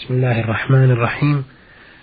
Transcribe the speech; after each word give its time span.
بسم 0.00 0.14
الله 0.14 0.40
الرحمن 0.40 0.90
الرحيم 0.90 1.44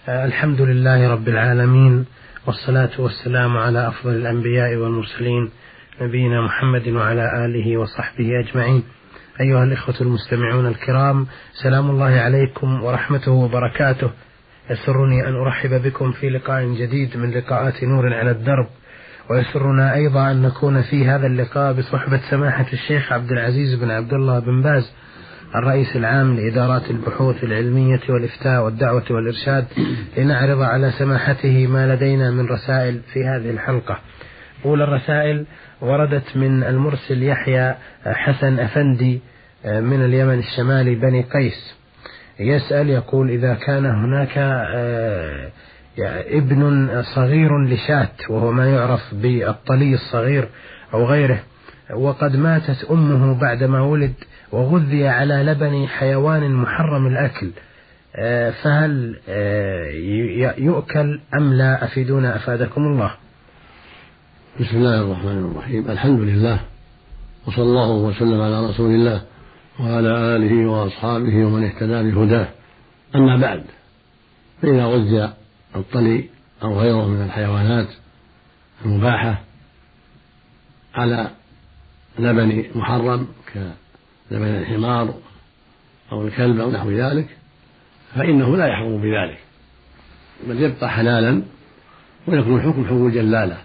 آه، 0.10 0.26
الحمد 0.26 0.62
لله 0.62 1.12
رب 1.12 1.28
العالمين 1.28 2.06
والصلاة 2.48 2.90
والسلام 3.00 3.58
على 3.58 3.88
أفضل 3.88 4.12
الأنبياء 4.14 4.76
والمرسلين 4.76 5.50
نبينا 6.02 6.42
محمد 6.42 6.88
وعلى 6.88 7.46
آله 7.46 7.78
وصحبه 7.78 8.30
أجمعين 8.40 8.84
أيها 9.42 9.64
الإخوة 9.64 9.96
المستمعون 10.02 10.66
الكرام 10.68 11.28
سلام 11.64 11.90
الله 11.90 12.20
عليكم 12.22 12.84
ورحمته 12.84 13.32
وبركاته 13.32 14.12
يسرني 14.70 15.28
أن 15.28 15.36
أرحب 15.36 15.70
بكم 15.84 16.12
في 16.12 16.30
لقاء 16.30 16.66
جديد 16.66 17.18
من 17.18 17.32
لقاءات 17.32 17.84
نور 17.84 18.14
على 18.14 18.32
الدرب 18.32 18.68
ويسرنا 19.30 19.96
أيضا 19.96 20.32
أن 20.32 20.42
نكون 20.42 20.82
في 20.82 21.06
هذا 21.08 21.28
اللقاء 21.28 21.74
بصحبة 21.74 22.22
سماحة 22.32 22.66
الشيخ 22.74 23.14
عبد 23.14 23.32
العزيز 23.32 23.76
بن 23.76 23.92
عبد 23.92 24.14
الله 24.14 24.40
بن 24.40 24.62
باز 24.62 24.92
الرئيس 25.56 25.96
العام 25.96 26.36
لإدارات 26.36 26.92
البحوث 26.92 27.44
العلمية 27.44 28.00
والإفتاء 28.10 28.66
والدعوة 28.66 29.04
والإرشاد 29.12 29.66
لنعرض 30.18 30.62
على 30.62 30.92
سماحته 30.92 31.68
ما 31.68 31.94
لدينا 31.96 32.32
من 32.32 32.46
رسائل 32.46 33.02
في 33.14 33.20
هذه 33.24 33.50
الحلقة 33.50 34.00
أولى 34.66 34.84
الرسائل 34.84 35.46
وردت 35.82 36.38
من 36.38 36.64
المرسل 36.64 37.24
يحيى 37.24 37.76
حسن 38.06 38.60
أفندي 38.60 39.22
آه، 39.66 39.80
من 39.80 40.06
اليمن 40.06 40.40
الشمالي 40.40 40.96
بني 40.96 41.22
قيس 41.22 41.76
يسأل 42.40 42.90
يقول 42.90 43.30
إذا 43.30 43.54
كان 43.54 43.86
هناك 43.86 44.34
آه، 44.38 45.50
ابن 46.38 46.90
صغير 47.16 47.64
لشاة 47.66 48.10
وهو 48.30 48.52
ما 48.52 48.70
يعرف 48.70 49.02
بالطلي 49.14 49.94
الصغير 49.94 50.50
أو 50.94 51.06
غيره 51.06 51.40
وقد 51.94 52.36
ماتت 52.36 52.84
أمه 52.92 53.40
بعدما 53.40 53.82
ولد 53.82 54.14
وغذي 54.52 55.08
على 55.08 55.44
لبن 55.44 55.88
حيوان 55.88 56.52
محرم 56.52 57.08
الأكل 57.08 57.52
آه، 58.16 58.52
فهل 58.52 59.20
آه، 59.30 59.84
يؤكل 60.58 61.20
أم 61.38 61.54
لا 61.54 61.86
أفيدونا 61.86 62.36
أفادكم 62.36 62.82
الله 62.82 63.12
بسم 64.60 64.78
الله 64.78 65.02
الرحمن 65.02 65.52
الرحيم 65.52 65.92
الحمد 65.92 66.20
لله 66.20 66.60
وصلى 67.48 67.64
الله 67.64 67.90
وسلم 67.92 68.42
على 68.42 68.66
رسول 68.70 68.92
الله 68.92 69.22
وعلى 69.80 70.10
آله 70.36 70.70
وأصحابه 70.70 71.36
ومن 71.46 71.64
اهتدى 71.64 72.12
بهداه 72.12 72.48
أما 73.16 73.38
بعد 73.38 73.64
فإذا 74.62 74.86
غذي 74.86 75.34
الطلي 75.76 76.26
أو 76.64 76.80
غيره 76.80 77.08
من 77.08 77.26
الحيوانات 77.26 77.88
المباحة 78.86 79.42
على 80.96 81.28
لبن 82.20 82.66
محرم 82.76 83.28
كلبن 83.54 84.46
الحمار 84.46 85.14
أو 86.12 86.28
الكلب 86.28 86.60
أو 86.60 86.72
نحو 86.72 86.90
ذلك 86.92 87.38
فإنه 88.16 88.58
لا 88.58 88.68
يحكم 88.68 89.02
بذلك 89.02 89.40
بل 90.48 90.62
يبقى 90.62 90.90
حلالا 90.92 91.42
ويكون 92.28 92.56
الحكم 92.56 92.86
حكم 92.86 93.08
الجلالة 93.08 93.58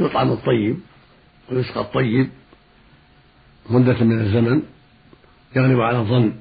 يطعم 0.00 0.32
الطيب 0.32 0.76
ويسقى 1.52 1.80
الطيب 1.80 2.30
مدة 3.70 4.04
من 4.04 4.20
الزمن 4.20 4.62
يغلب 5.56 5.80
على 5.80 5.98
الظن 5.98 6.32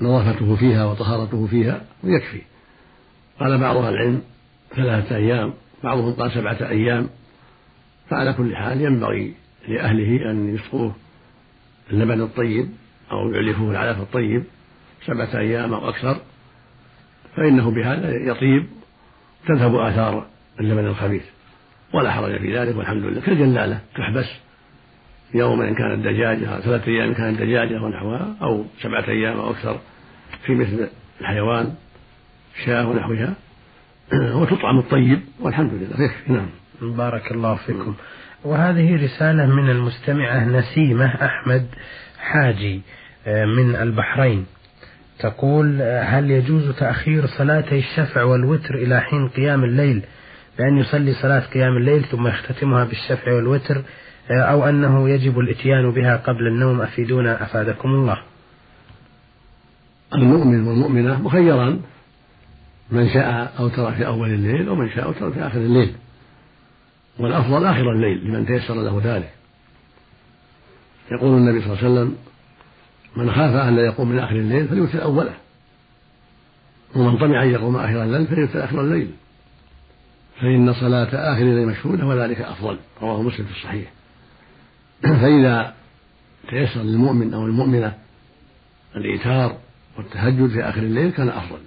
نظافته 0.00 0.56
فيها 0.56 0.84
وطهارته 0.84 1.46
فيها 1.46 1.82
ويكفي 2.04 2.42
قال 3.40 3.58
بعض 3.58 3.76
أهل 3.76 3.94
العلم 3.94 4.22
ثلاثة 4.76 5.16
أيام 5.16 5.54
بعضهم 5.84 6.12
قال 6.12 6.30
سبعة 6.32 6.68
أيام 6.70 7.08
فعلى 8.10 8.32
كل 8.32 8.56
حال 8.56 8.80
ينبغي 8.80 9.34
لأهله 9.68 10.30
أن 10.30 10.54
يسقوه 10.54 10.94
اللبن 11.92 12.20
الطيب 12.22 12.68
أو 13.12 13.30
يعلفوه 13.32 13.70
العلف 13.70 13.98
الطيب 13.98 14.42
سبعة 15.06 15.34
أيام 15.38 15.74
أو 15.74 15.88
أكثر 15.88 16.16
فإنه 17.36 17.70
بهذا 17.70 18.10
يطيب 18.16 18.66
تذهب 19.48 19.76
آثار 19.76 20.26
اللبن 20.60 20.86
الخبيث 20.86 21.22
ولا 21.94 22.12
حرج 22.12 22.40
في 22.40 22.58
ذلك 22.58 22.76
والحمد 22.76 23.02
لله 23.02 23.20
كالجلالة 23.20 23.80
تحبس 23.96 24.26
يوما 25.34 25.68
إن 25.68 25.74
كانت 25.74 26.04
دجاجة 26.04 26.60
ثلاثة 26.60 26.86
أيام 26.92 27.08
إن 27.08 27.14
كانت 27.14 27.40
دجاجة 27.42 27.82
ونحوها 27.82 28.34
أو 28.42 28.64
سبعة 28.82 29.08
أيام 29.08 29.36
أو 29.38 29.50
أكثر 29.50 29.80
في 30.46 30.54
مثل 30.54 30.88
الحيوان 31.20 31.72
شاة 32.66 32.88
ونحوها 32.88 33.34
وتطعم 34.40 34.78
الطيب 34.78 35.20
والحمد 35.40 35.70
لله 35.74 35.96
يكفي 36.04 36.32
نعم 36.32 36.46
بارك 36.82 37.32
الله 37.32 37.54
فيكم 37.54 37.78
نعم. 37.82 37.94
وهذه 38.44 39.04
رسالة 39.04 39.46
من 39.46 39.70
المستمعة 39.70 40.44
نسيمة 40.44 41.06
أحمد 41.06 41.66
حاجي 42.18 42.80
آه، 43.26 43.44
من 43.46 43.76
البحرين 43.76 44.46
تقول 45.18 45.80
آه، 45.82 46.02
هل 46.02 46.30
يجوز 46.30 46.76
تأخير 46.76 47.26
صلاتي 47.26 47.78
الشفع 47.78 48.22
والوتر 48.22 48.74
إلى 48.74 49.00
حين 49.00 49.28
قيام 49.28 49.64
الليل 49.64 50.02
بأن 50.58 50.78
يصلي 50.78 51.12
صلاة 51.14 51.40
قيام 51.40 51.76
الليل 51.76 52.04
ثم 52.04 52.26
يختتمها 52.26 52.84
بالشفع 52.84 53.32
والوتر 53.32 53.76
آه، 54.30 54.42
أو 54.42 54.64
أنه 54.68 55.10
يجب 55.10 55.38
الإتيان 55.38 55.90
بها 55.90 56.16
قبل 56.16 56.46
النوم 56.46 56.80
أفيدونا 56.82 57.42
أفادكم 57.42 57.88
الله 57.88 58.18
المؤمن 60.14 60.66
والمؤمنة 60.68 61.22
مخيران 61.22 61.80
من 62.90 63.08
شاء 63.08 63.52
أوتر 63.58 63.92
في 63.92 64.06
أول 64.06 64.28
الليل 64.28 64.68
ومن 64.68 64.90
شاء 64.90 65.04
أوتر 65.04 65.32
في 65.32 65.40
آخر 65.40 65.58
الليل 65.58 65.94
والأفضل 67.18 67.66
آخر 67.66 67.92
الليل 67.92 68.24
لمن 68.24 68.46
تيسر 68.46 68.74
له 68.74 69.00
ذلك 69.04 69.30
يقول 71.12 71.36
النبي 71.38 71.60
صلى 71.64 71.72
الله 71.72 71.78
عليه 71.84 71.90
وسلم 71.94 72.16
من 73.16 73.32
خاف 73.34 73.54
أن 73.54 73.76
لا 73.76 73.82
يقوم 73.86 74.08
من 74.08 74.18
آخر 74.18 74.36
الليل 74.36 74.68
فليوتر 74.68 75.02
أوله 75.02 75.34
ومن 76.96 77.16
طمع 77.18 77.42
أن 77.42 77.48
يقوم 77.50 77.76
آخر 77.76 78.02
الليل 78.02 78.26
فليوتر 78.26 78.64
آخر 78.64 78.80
الليل 78.80 79.10
فإن 80.40 80.72
صلاة 80.72 81.08
آخر 81.34 81.42
الليل 81.42 81.66
مشهودة 81.68 82.06
وذلك 82.06 82.40
أفضل 82.40 82.78
رواه 83.02 83.22
مسلم 83.22 83.46
في 83.46 83.52
الصحيح 83.56 83.90
فإذا 85.20 85.74
تيسر 86.50 86.80
للمؤمن 86.82 87.34
أو 87.34 87.46
المؤمنة 87.46 87.94
الإيتار 88.96 89.56
والتهجد 89.96 90.48
في 90.48 90.62
آخر 90.64 90.80
الليل 90.82 91.10
كان 91.12 91.28
أفضل 91.28 91.58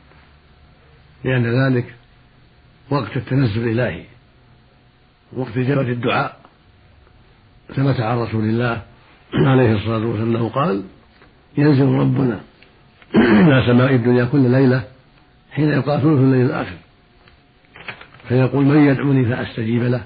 لأن 1.23 1.45
ذلك 1.45 1.95
وقت 2.91 3.17
التنزل 3.17 3.63
الإلهي 3.69 4.05
وقت 5.37 5.57
إجابة 5.57 5.81
الدعاء 5.91 6.37
ثبت 7.75 7.99
عن 7.99 8.17
رسول 8.17 8.43
الله 8.43 8.81
عليه 9.33 9.75
الصلاة 9.75 10.05
والسلام 10.07 10.35
أنه 10.35 10.49
قال 10.49 10.83
ينزل 11.57 11.85
ربنا 11.85 12.39
إلى 13.15 13.63
سماء 13.65 13.95
الدنيا 13.95 14.25
كل 14.25 14.39
ليلة 14.51 14.83
حين 15.51 15.69
يبقى 15.69 15.97
ثلث 16.01 16.19
الليل 16.19 16.45
الآخر 16.45 16.77
فيقول 18.29 18.65
من 18.65 18.77
يدعوني 18.87 19.25
فأستجيب 19.25 19.83
له 19.83 20.03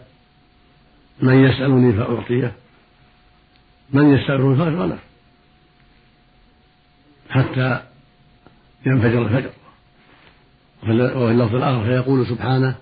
من 1.21 1.43
يسألني 1.43 1.93
فأعطيه 1.93 2.51
من 3.93 4.13
يستغفرني 4.13 4.55
فأشغله 4.57 4.97
حتى 7.29 7.81
ينفجر 8.85 9.21
الفجر 9.21 9.49
وفي 10.83 10.91
اللفظ 11.31 11.55
الآخر 11.55 11.83
فيقول 11.83 12.25
سبحانه 12.27 12.75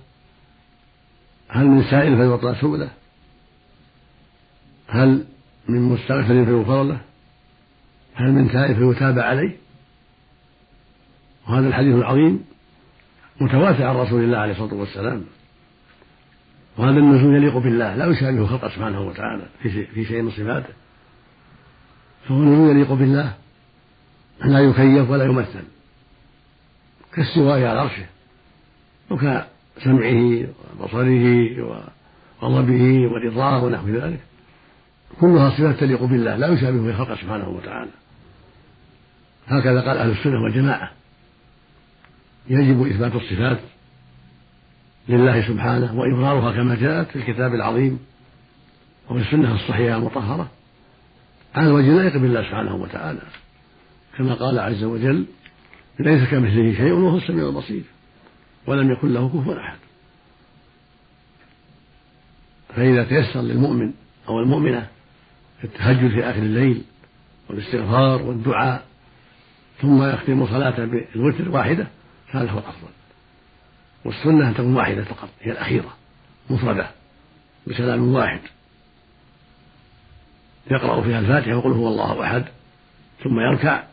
هل 1.54 1.66
من 1.66 1.84
سائل 1.84 2.18
فيعطى 2.18 2.56
سؤله 2.62 2.90
هل 4.88 5.26
من 5.70 5.82
مستغفر 5.82 6.46
فيغفر 6.46 6.84
له 6.84 7.02
هل 8.16 8.32
من 8.32 8.52
تائب 8.52 8.78
فيتاب 8.94 9.20
عليه 9.20 9.56
وهذا 11.50 11.68
الحديث 11.68 11.96
العظيم 11.96 12.44
متواتر 13.42 13.84
عن 13.84 13.96
رسول 13.96 14.24
الله 14.24 14.38
عليه 14.38 14.52
الصلاه 14.52 14.74
والسلام 14.74 15.24
وهذا 16.78 17.00
النزول 17.00 17.36
يليق 17.36 17.58
بالله 17.58 17.96
لا 17.96 18.06
يشابه 18.06 18.48
خلق 18.48 18.68
سبحانه 18.68 19.02
وتعالى 19.02 19.46
في 19.94 20.06
شيء, 20.06 20.22
من 20.22 20.32
صفاته 20.32 20.74
فهو 22.28 22.44
نزول 22.44 22.70
يليق 22.70 22.92
بالله 22.94 23.34
لا 24.46 24.60
يكيف 24.60 25.10
ولا 25.10 25.26
يمثل 25.26 25.64
كالسواء 27.14 27.64
على 27.64 27.80
عرشه 27.80 28.06
وكان 29.12 29.44
سمعه 29.82 30.48
وبصره 30.80 31.58
وغضبه 32.42 33.10
ورضاه 33.14 33.64
ونحو 33.64 33.88
ذلك 33.90 34.20
كلها 35.22 35.50
صفات 35.50 35.76
تليق 35.80 36.04
بالله 36.04 36.36
لا 36.36 36.48
يشابهه 36.48 36.90
الخلق 37.02 37.22
سبحانه 37.22 37.50
وتعالى 37.50 37.92
هكذا 39.48 39.82
قال 39.82 39.98
أهل 39.98 40.10
السنة 40.12 40.42
والجماعة 40.44 40.92
يجب 42.50 42.86
إثبات 42.88 43.16
الصفات 43.16 43.60
لله 45.10 45.48
سبحانه 45.48 46.00
وإظهارها 46.00 46.52
كما 46.54 46.76
جاءت 46.76 47.08
في 47.10 47.16
الكتاب 47.16 47.54
العظيم 47.54 48.00
وفي 49.10 49.20
السنة 49.20 49.56
الصحيحة 49.56 49.98
المطهرة 49.98 50.48
على 51.56 51.68
الوجه 51.68 51.90
لائق 51.90 52.18
بالله 52.18 52.42
سبحانه 52.44 52.76
وتعالى 52.76 53.20
كما 54.18 54.34
قال 54.34 54.60
عز 54.60 54.84
وجل 54.84 55.26
ليس 56.00 56.30
كمثله 56.30 56.74
شيء 56.74 56.92
وهو 56.92 57.18
السميع 57.18 57.48
البصير 57.48 57.84
ولم 58.68 58.92
يكن 58.92 59.14
له 59.14 59.28
كفوا 59.30 59.58
أحد 59.60 59.78
فإذا 62.76 63.04
تيسر 63.04 63.42
للمؤمن 63.42 63.94
أو 64.28 64.40
المؤمنة 64.40 64.88
التهجد 65.64 66.10
في 66.10 66.24
آخر 66.30 66.40
الليل 66.40 66.84
والاستغفار 67.50 68.22
والدعاء 68.22 68.86
ثم 69.82 70.04
يختم 70.04 70.48
صلاته 70.48 70.86
بالوتر 70.86 71.50
واحدة 71.50 71.88
فهذا 72.32 72.52
هو 72.52 72.60
الأفضل 72.60 72.88
والسنة 74.06 74.50
أن 74.50 74.54
تكون 74.54 74.76
واحدة 74.76 75.04
فقط 75.04 75.30
هي 75.42 75.52
الأخيرة 75.52 75.98
مفردة 76.50 76.90
بسلام 77.68 78.14
واحد 78.16 78.40
يقرأ 80.72 81.02
فيها 81.02 81.20
الفاتحة 81.20 81.56
ويقول 81.56 81.72
هو 81.74 81.88
الله 81.88 82.24
أحد 82.24 82.46
ثم 83.24 83.40
يركع 83.40 83.84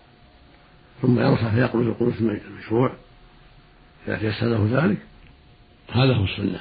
ثم 1.02 1.18
يرفع 1.20 1.50
فيقول 1.50 1.86
القنوت 1.88 2.20
المشروع 2.20 2.92
إذا 4.08 4.16
تيسر 4.16 4.46
له 4.46 4.84
ذلك 4.86 4.98
هذا 5.92 6.14
هو 6.16 6.24
السنة 6.24 6.60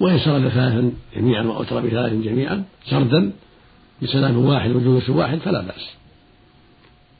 وإن 0.00 0.18
سرد 0.18 0.48
ثلاثا 0.48 0.92
جميعا 1.16 1.42
وأوتر 1.42 1.80
بثلاث 1.80 2.12
جميعا 2.12 2.64
سردا 2.90 3.32
بسلام 4.02 4.38
واحد 4.44 4.70
وجلوس 4.70 5.10
واحد 5.10 5.38
فلا 5.38 5.60
بأس 5.62 5.90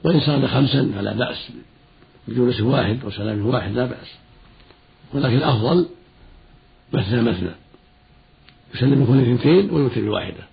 وإن 0.05 0.21
سرد 0.21 0.47
خمسا 0.47 0.93
فلا 0.97 1.13
بأس 1.13 1.49
بجلوس 2.29 2.61
واحد 2.61 3.05
وسلام 3.05 3.47
واحد 3.47 3.73
لا 3.73 3.85
بأس 3.87 4.15
ولكن 5.15 5.37
الأفضل 5.37 5.87
مثنى 6.93 7.23
مثنى 7.23 7.51
يسلم 8.75 9.05
كل 9.07 9.21
اثنتين 9.23 9.71
ويوتر 9.71 10.01
بواحدة 10.01 10.45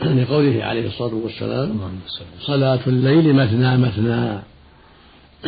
لقوله 0.00 0.48
يعني 0.48 0.62
عليه 0.62 0.86
الصلاة 0.86 1.14
والسلام 1.14 1.80
صلاة 2.40 2.80
الليل 2.86 3.32
مثنى 3.34 3.76
مثنى 3.76 4.38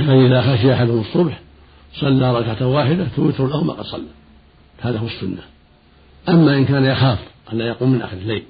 فإذا 0.07 0.43
خشي 0.57 0.75
أحدهم 0.75 1.01
الصبح 1.01 1.41
صلى 1.95 2.35
ركعة 2.39 2.67
واحدة 2.67 3.07
توتر 3.17 3.47
له 3.47 3.65
ما 3.65 3.73
قد 3.73 3.85
صلى 3.85 4.07
هذا 4.81 4.99
هو 4.99 5.07
السنة 5.07 5.43
أما 6.29 6.57
إن 6.57 6.65
كان 6.65 6.85
يخاف 6.85 7.19
أن 7.53 7.59
لا 7.59 7.67
يقوم 7.67 7.91
من 7.91 8.03
آخر 8.03 8.17
الليل 8.17 8.43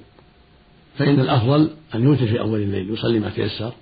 فإن 0.97 1.19
الأفضل 1.19 1.69
أن 1.95 2.03
يوتر 2.03 2.27
في 2.27 2.39
أول 2.39 2.59
الليل 2.61 2.89
يصلي 2.89 3.19
ما 3.19 3.29
تيسر 3.29 3.73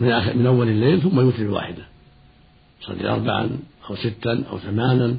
من, 0.00 0.10
آخر 0.12 0.34
من 0.36 0.46
أول 0.46 0.68
الليل 0.68 1.00
ثم 1.02 1.20
يوتر 1.20 1.46
بواحدة 1.46 1.82
يصلي 2.82 3.08
أربعا 3.10 3.50
أو 3.90 3.96
ستا 3.96 4.44
أو 4.50 4.58
ثمانا 4.58 5.16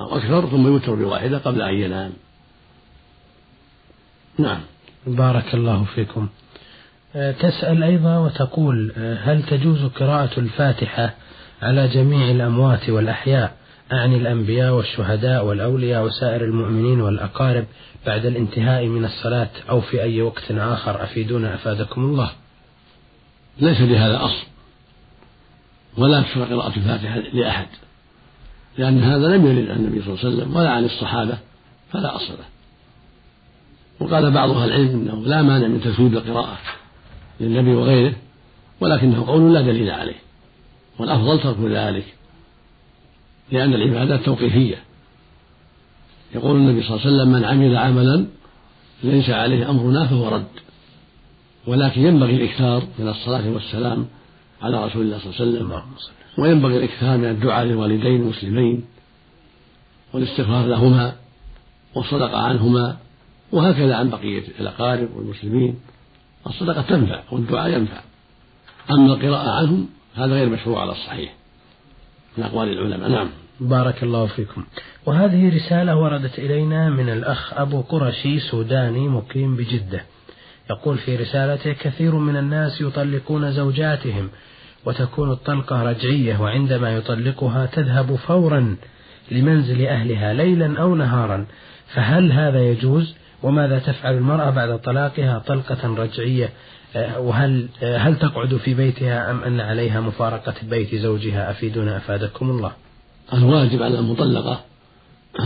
أو 0.00 0.16
أكثر 0.16 0.46
ثم 0.50 0.66
يوتر 0.66 0.94
بواحدة 0.94 1.38
قبل 1.38 1.62
أن 1.62 1.74
ينام 1.74 2.12
نعم 4.38 4.60
بارك 5.06 5.54
الله 5.54 5.84
فيكم 5.94 6.28
أه، 7.16 7.32
تسأل 7.32 7.82
أيضا 7.82 8.18
وتقول 8.18 8.92
أه، 8.96 9.14
هل 9.32 9.42
تجوز 9.42 9.84
قراءة 9.84 10.40
الفاتحة 10.40 11.14
على 11.62 11.88
جميع 11.88 12.30
الأموات 12.30 12.90
والأحياء 12.90 13.56
أعني 13.92 14.16
الأنبياء 14.16 14.72
والشهداء 14.74 15.44
والأولياء 15.44 16.04
وسائر 16.04 16.44
المؤمنين 16.44 17.00
والأقارب 17.00 17.64
بعد 18.06 18.26
الانتهاء 18.26 18.86
من 18.86 19.04
الصلاة 19.04 19.48
أو 19.70 19.80
في 19.80 20.02
أي 20.02 20.22
وقت 20.22 20.44
آخر 20.50 21.04
أفيدونا 21.04 21.54
أفادكم 21.54 22.00
الله 22.04 22.30
ليس 23.60 23.80
لهذا 23.80 24.24
أصل 24.24 24.46
ولا 25.98 26.22
تشرع 26.22 26.44
قراءة 26.46 26.76
الفاتحة 26.76 27.16
لأحد 27.18 27.66
لأن 28.78 29.02
هذا 29.02 29.26
لم 29.36 29.46
يرد 29.46 29.70
عن 29.70 29.76
النبي 29.76 30.02
صلى 30.02 30.14
الله 30.14 30.24
عليه 30.24 30.36
وسلم 30.36 30.56
ولا 30.56 30.70
عن 30.72 30.84
الصحابة 30.84 31.38
فلا 31.92 32.16
أصل 32.16 32.32
له 32.34 32.46
وقال 34.06 34.30
بعض 34.30 34.50
أهل 34.50 34.68
العلم 34.68 34.90
أنه 35.00 35.22
لا 35.26 35.42
مانع 35.42 35.68
من 35.68 35.80
تسويد 35.80 36.16
القراءة 36.16 36.58
للنبي 37.40 37.70
وغيره 37.74 38.14
ولكنه 38.80 39.26
قول 39.26 39.54
لا 39.54 39.60
دليل 39.62 39.90
عليه 39.90 40.27
والأفضل 40.98 41.40
ترك 41.40 41.58
ذلك 41.72 42.14
لأن 43.52 43.74
العبادات 43.74 44.24
توقيفية 44.26 44.78
يقول 46.34 46.56
النبي 46.56 46.82
صلى 46.82 46.96
الله 46.96 47.00
عليه 47.06 47.14
وسلم 47.16 47.32
من 47.32 47.44
عمل 47.44 47.76
عملا 47.76 48.26
ليس 49.02 49.30
عليه 49.30 49.70
أمرنا 49.70 50.06
فهو 50.06 50.28
رد 50.28 50.44
ولكن 51.66 52.00
ينبغي 52.00 52.34
الإكثار 52.36 52.82
من 52.98 53.08
الصلاة 53.08 53.48
والسلام 53.50 54.06
على 54.62 54.84
رسول 54.86 55.02
الله 55.02 55.18
صلى 55.18 55.30
الله 55.30 55.34
عليه 55.40 55.48
وسلم 55.48 55.82
وينبغي 56.38 56.76
الإكثار 56.78 57.18
من 57.18 57.24
الدعاء 57.30 57.64
للوالدين 57.66 58.16
المسلمين 58.22 58.84
والاستغفار 60.12 60.66
لهما 60.66 61.12
والصدقة 61.94 62.42
عنهما 62.42 62.96
وهكذا 63.52 63.94
عن 63.96 64.10
بقية 64.10 64.44
الأقارب 64.60 65.16
والمسلمين 65.16 65.80
الصدقة 66.46 66.82
تنفع 66.82 67.22
والدعاء 67.32 67.70
ينفع 67.70 68.00
أما 68.90 69.14
القراءة 69.14 69.50
عنهم 69.50 69.88
هذا 70.18 70.34
غير 70.34 70.48
مشروع 70.48 70.80
على 70.80 70.92
الصحيح 70.92 71.32
من 72.38 72.44
أقوال 72.44 72.68
العلماء 72.68 73.08
نعم 73.10 73.28
بارك 73.60 74.02
الله 74.02 74.26
فيكم 74.26 74.64
وهذه 75.06 75.54
رسالة 75.56 75.96
وردت 75.96 76.38
إلينا 76.38 76.90
من 76.90 77.08
الأخ 77.08 77.52
أبو 77.54 77.80
قرشي 77.80 78.40
سوداني 78.40 79.08
مقيم 79.08 79.56
بجدة 79.56 80.04
يقول 80.70 80.98
في 80.98 81.16
رسالته 81.16 81.72
كثير 81.72 82.14
من 82.14 82.36
الناس 82.36 82.80
يطلقون 82.80 83.52
زوجاتهم 83.52 84.28
وتكون 84.86 85.30
الطلقة 85.32 85.82
رجعية 85.82 86.40
وعندما 86.42 86.94
يطلقها 86.96 87.66
تذهب 87.66 88.14
فورا 88.16 88.76
لمنزل 89.30 89.86
أهلها 89.86 90.32
ليلا 90.32 90.78
أو 90.80 90.94
نهارا 90.94 91.46
فهل 91.94 92.32
هذا 92.32 92.68
يجوز 92.68 93.14
وماذا 93.42 93.78
تفعل 93.78 94.14
المرأة 94.14 94.50
بعد 94.50 94.78
طلاقها 94.80 95.42
طلقة 95.46 95.94
رجعية 95.94 96.50
آه، 96.96 97.20
وهل 97.20 97.68
آه، 97.82 97.96
هل 97.96 98.18
تقعد 98.18 98.56
في 98.56 98.74
بيتها 98.74 99.30
أم 99.30 99.42
أن 99.44 99.60
عليها 99.60 100.00
مفارقة 100.00 100.54
بيت 100.62 100.94
زوجها 100.94 101.50
أفيدنا 101.50 101.96
أفادكم 101.96 102.50
الله 102.50 102.72
الواجب 103.34 103.82
على 103.82 103.98
المطلقة 103.98 104.60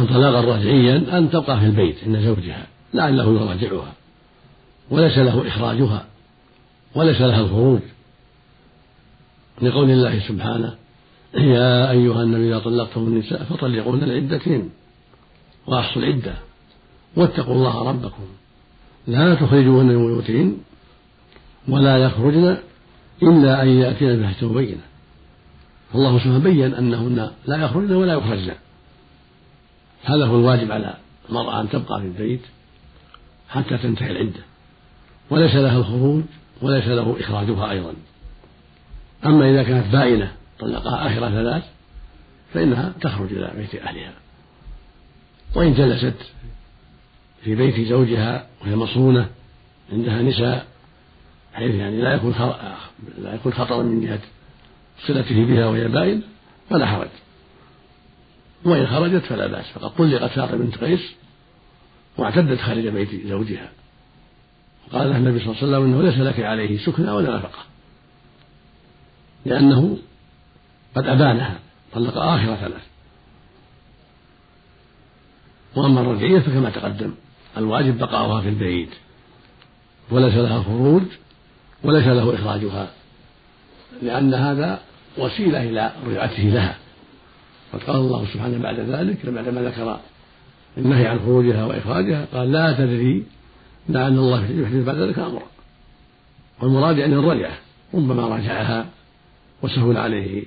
طلاقا 0.09 0.41
رجعيا 0.57 0.97
أن 1.19 1.31
تبقى 1.31 1.61
في 1.61 1.67
البيت 1.67 1.97
عند 2.07 2.17
زوجها 2.19 2.67
لعله 2.95 3.25
يراجعها 3.43 3.93
وليس 4.91 5.19
له 5.19 5.49
إخراجها 5.49 6.05
وليس 6.95 7.21
لها 7.21 7.41
الخروج 7.41 7.81
لقول 9.63 9.91
الله 9.91 10.21
سبحانه 10.29 10.75
يا 11.35 11.91
أيها 11.91 12.23
النبي 12.23 12.49
إذا 12.49 12.59
طلقتم 12.59 13.01
النساء 13.01 13.43
فطلقوهن 13.45 14.03
العدتين 14.03 14.71
وأحصوا 15.67 16.03
العدة 16.03 16.35
واتقوا 17.17 17.55
الله 17.55 17.83
ربكم 17.89 18.23
لا 19.07 19.35
تخرجوهن 19.35 19.87
من 19.87 20.07
بيوتهن 20.07 20.59
ولا 21.69 21.99
يخرجن 21.99 22.57
إلا 23.23 23.63
أن 23.63 23.69
يأتين 23.69 24.17
بفاحشة 24.17 24.47
مبينة 24.47 24.81
فالله 25.93 26.19
سبحانه 26.19 26.39
بين 26.39 26.75
أنهن 26.75 27.31
لا 27.47 27.57
يخرجن 27.57 27.93
ولا 27.95 28.13
يخرجن 28.13 28.55
هذا 30.05 30.27
هو 30.27 30.37
الواجب 30.37 30.73
على 30.73 30.95
المرأة 31.29 31.61
أن 31.61 31.69
تبقى 31.69 32.01
في 32.01 32.07
البيت 32.07 32.41
حتى 33.49 33.79
تنتهي 33.79 34.11
العدة 34.11 34.45
وليس 35.31 35.55
لها 35.55 35.79
الخروج 35.79 36.23
وليس 36.63 36.87
له 36.87 37.17
إخراجها 37.21 37.71
أيضا 37.71 37.95
أما 39.27 39.51
إذا 39.51 39.63
كانت 39.63 39.87
بائنة 39.93 40.33
طلقها 40.59 41.07
آخر 41.07 41.21
ثلاث 41.29 41.63
فإنها 42.55 42.93
تخرج 43.01 43.33
إلى 43.33 43.51
بيت 43.57 43.75
أهلها 43.75 44.13
وإن 45.57 45.75
جلست 45.75 46.15
في 47.45 47.55
بيت 47.55 47.89
زوجها 47.89 48.47
وهي 48.63 48.77
مصونة 48.77 49.29
عندها 49.93 50.23
نساء 50.23 50.67
حيث 51.55 51.75
يعني 51.75 52.01
لا 52.01 52.15
يكون 52.15 52.33
لا 53.19 53.35
يكون 53.35 53.53
خطرا 53.53 53.83
من 53.83 54.01
جهة 54.01 54.21
صلته 55.07 55.45
بها 55.45 55.67
وهي 55.67 55.89
بائن 55.89 56.23
فلا 56.71 56.87
حرج 56.87 57.09
وإن 58.65 58.87
خرجت 58.87 59.25
فلا 59.25 59.47
بأس 59.47 59.67
فقد 59.67 59.95
طلقت 59.95 60.31
ساقة 60.33 60.57
بنت 60.57 60.85
قيس 60.85 61.13
واعتدت 62.19 62.61
خارج 62.61 62.89
بيت 62.89 63.27
زوجها 63.27 63.73
وقال 64.89 65.09
لها 65.11 65.19
النبي 65.19 65.39
صلى 65.39 65.47
الله 65.49 65.59
عليه 65.63 65.67
وسلم 65.73 65.83
انه 65.85 66.03
ليس 66.03 66.19
لك 66.19 66.41
عليه 66.41 66.79
سكنى 66.79 67.11
ولا 67.11 67.37
نفقه 67.37 67.59
لانه 69.47 69.99
قد 70.97 71.07
ابانها 71.07 71.59
طلق 71.93 72.17
اخر 72.17 72.57
ثلاث 72.57 72.83
واما 75.77 76.01
الرجعيه 76.01 76.39
فكما 76.39 76.71
تقدم 76.71 77.15
الواجب 77.57 77.99
بقاؤها 77.99 78.41
في 78.41 78.49
البيت 78.49 78.89
وليس 80.11 80.35
لها 80.35 80.63
خروج 80.63 81.03
وليس 81.85 82.07
له 82.07 82.35
إخراجها 82.35 82.91
لأن 84.03 84.35
هذا 84.35 84.81
وسيلة 85.19 85.63
إلى 85.63 85.93
رجعته 86.07 86.43
لها 86.43 86.77
وقد 87.75 87.83
قال 87.85 87.97
الله 87.97 88.27
سبحانه 88.33 88.59
بعد 88.63 88.81
ذلك 88.81 89.27
بعدما 89.27 89.63
ذكر 89.63 90.01
النهي 90.79 91.07
عن 91.07 91.19
خروجها 91.19 91.65
وإخراجها 91.65 92.27
قال 92.33 92.53
لا 92.53 92.73
تدري 92.73 93.27
لعل 93.89 94.13
الله 94.13 94.45
يحدث 94.51 94.85
بعد 94.85 94.97
ذلك 94.97 95.19
أمرا 95.19 95.43
والمراد 96.63 96.99
يعني 96.99 97.15
الرجعة 97.15 97.53
ربما 97.95 98.27
راجعها 98.27 98.87
وسهل 99.63 99.97
عليه 99.97 100.45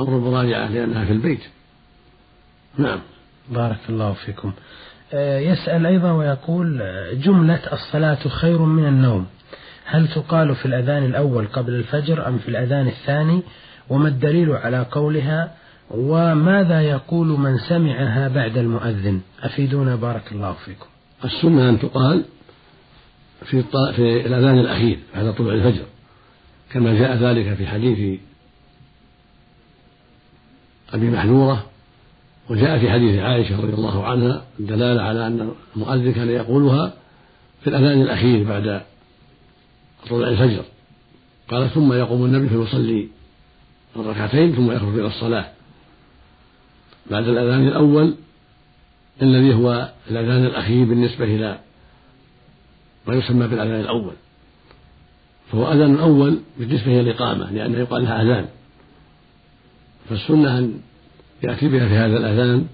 أمر 0.00 0.16
المراجعة 0.16 0.66
لأنها 0.68 1.04
في 1.04 1.12
البيت 1.12 1.40
نعم 2.78 3.00
بارك 3.50 3.78
الله 3.88 4.12
فيكم 4.12 4.52
آه، 5.12 5.38
يسأل 5.38 5.86
أيضا 5.86 6.12
ويقول 6.12 6.80
آه، 6.82 7.12
جملة 7.12 7.60
الصلاة 7.72 8.28
خير 8.28 8.62
من 8.62 8.88
النوم 8.88 9.26
هل 9.84 10.08
تقال 10.08 10.54
في 10.54 10.66
الأذان 10.66 11.04
الأول 11.04 11.46
قبل 11.46 11.74
الفجر 11.74 12.28
أم 12.28 12.38
في 12.38 12.48
الأذان 12.48 12.86
الثاني 12.86 13.42
وما 13.90 14.08
الدليل 14.08 14.52
على 14.52 14.86
قولها 14.90 15.52
وماذا 15.90 16.80
يقول 16.82 17.26
من 17.26 17.58
سمعها 17.58 18.28
بعد 18.28 18.56
المؤذن 18.58 19.20
أفيدونا 19.42 19.96
بارك 19.96 20.32
الله 20.32 20.52
فيكم 20.52 20.86
السنة 21.24 21.68
أن 21.68 21.78
تقال 21.78 22.24
في, 23.44 23.62
في 23.96 24.26
الأذان 24.26 24.58
الأخير 24.58 24.98
بعد 25.14 25.34
طلوع 25.34 25.54
الفجر 25.54 25.84
كما 26.72 26.94
جاء 26.94 27.16
ذلك 27.16 27.54
في 27.54 27.66
حديث 27.66 28.20
أبي 30.92 31.10
محذورة 31.10 31.66
وجاء 32.50 32.78
في 32.78 32.90
حديث 32.90 33.18
عائشة 33.20 33.60
رضي 33.60 33.74
الله 33.74 34.04
عنها 34.04 34.44
دلالة 34.58 35.02
على 35.02 35.26
أن 35.26 35.50
المؤذن 35.76 36.12
كان 36.12 36.30
يقولها 36.30 36.92
في 37.64 37.70
الأذان 37.70 38.02
الأخير 38.02 38.44
بعد 38.48 38.82
طلوع 40.08 40.28
الفجر 40.28 40.62
قال 41.50 41.70
ثم 41.70 41.92
يقوم 41.92 42.24
النبي 42.24 42.48
فيصلي 42.48 43.08
الركعتين 43.96 44.52
ثم 44.56 44.70
يخرج 44.70 44.98
إلى 44.98 45.06
الصلاة 45.06 45.48
بعد 47.10 47.28
الأذان 47.28 47.68
الأول 47.68 48.14
الذي 49.22 49.54
هو 49.54 49.92
الأذان 50.10 50.44
الأخير 50.44 50.84
بالنسبة 50.84 51.24
إلى 51.24 51.58
ما 53.06 53.14
يسمى 53.14 53.46
بالأذان 53.48 53.80
الأول 53.80 54.12
فهو 55.52 55.72
أذان 55.72 55.96
أول 55.96 56.40
بالنسبة 56.58 56.86
إلى 56.86 57.00
الإقامة 57.10 57.52
لأنه 57.52 57.78
يقال 57.78 58.02
لها 58.04 58.22
أذان 58.22 58.46
فالسنة 60.08 60.58
أن 60.58 60.80
يأتي 61.42 61.68
بها 61.68 61.88
في 61.88 61.94
هذا 61.94 62.16
الأذان 62.16 62.66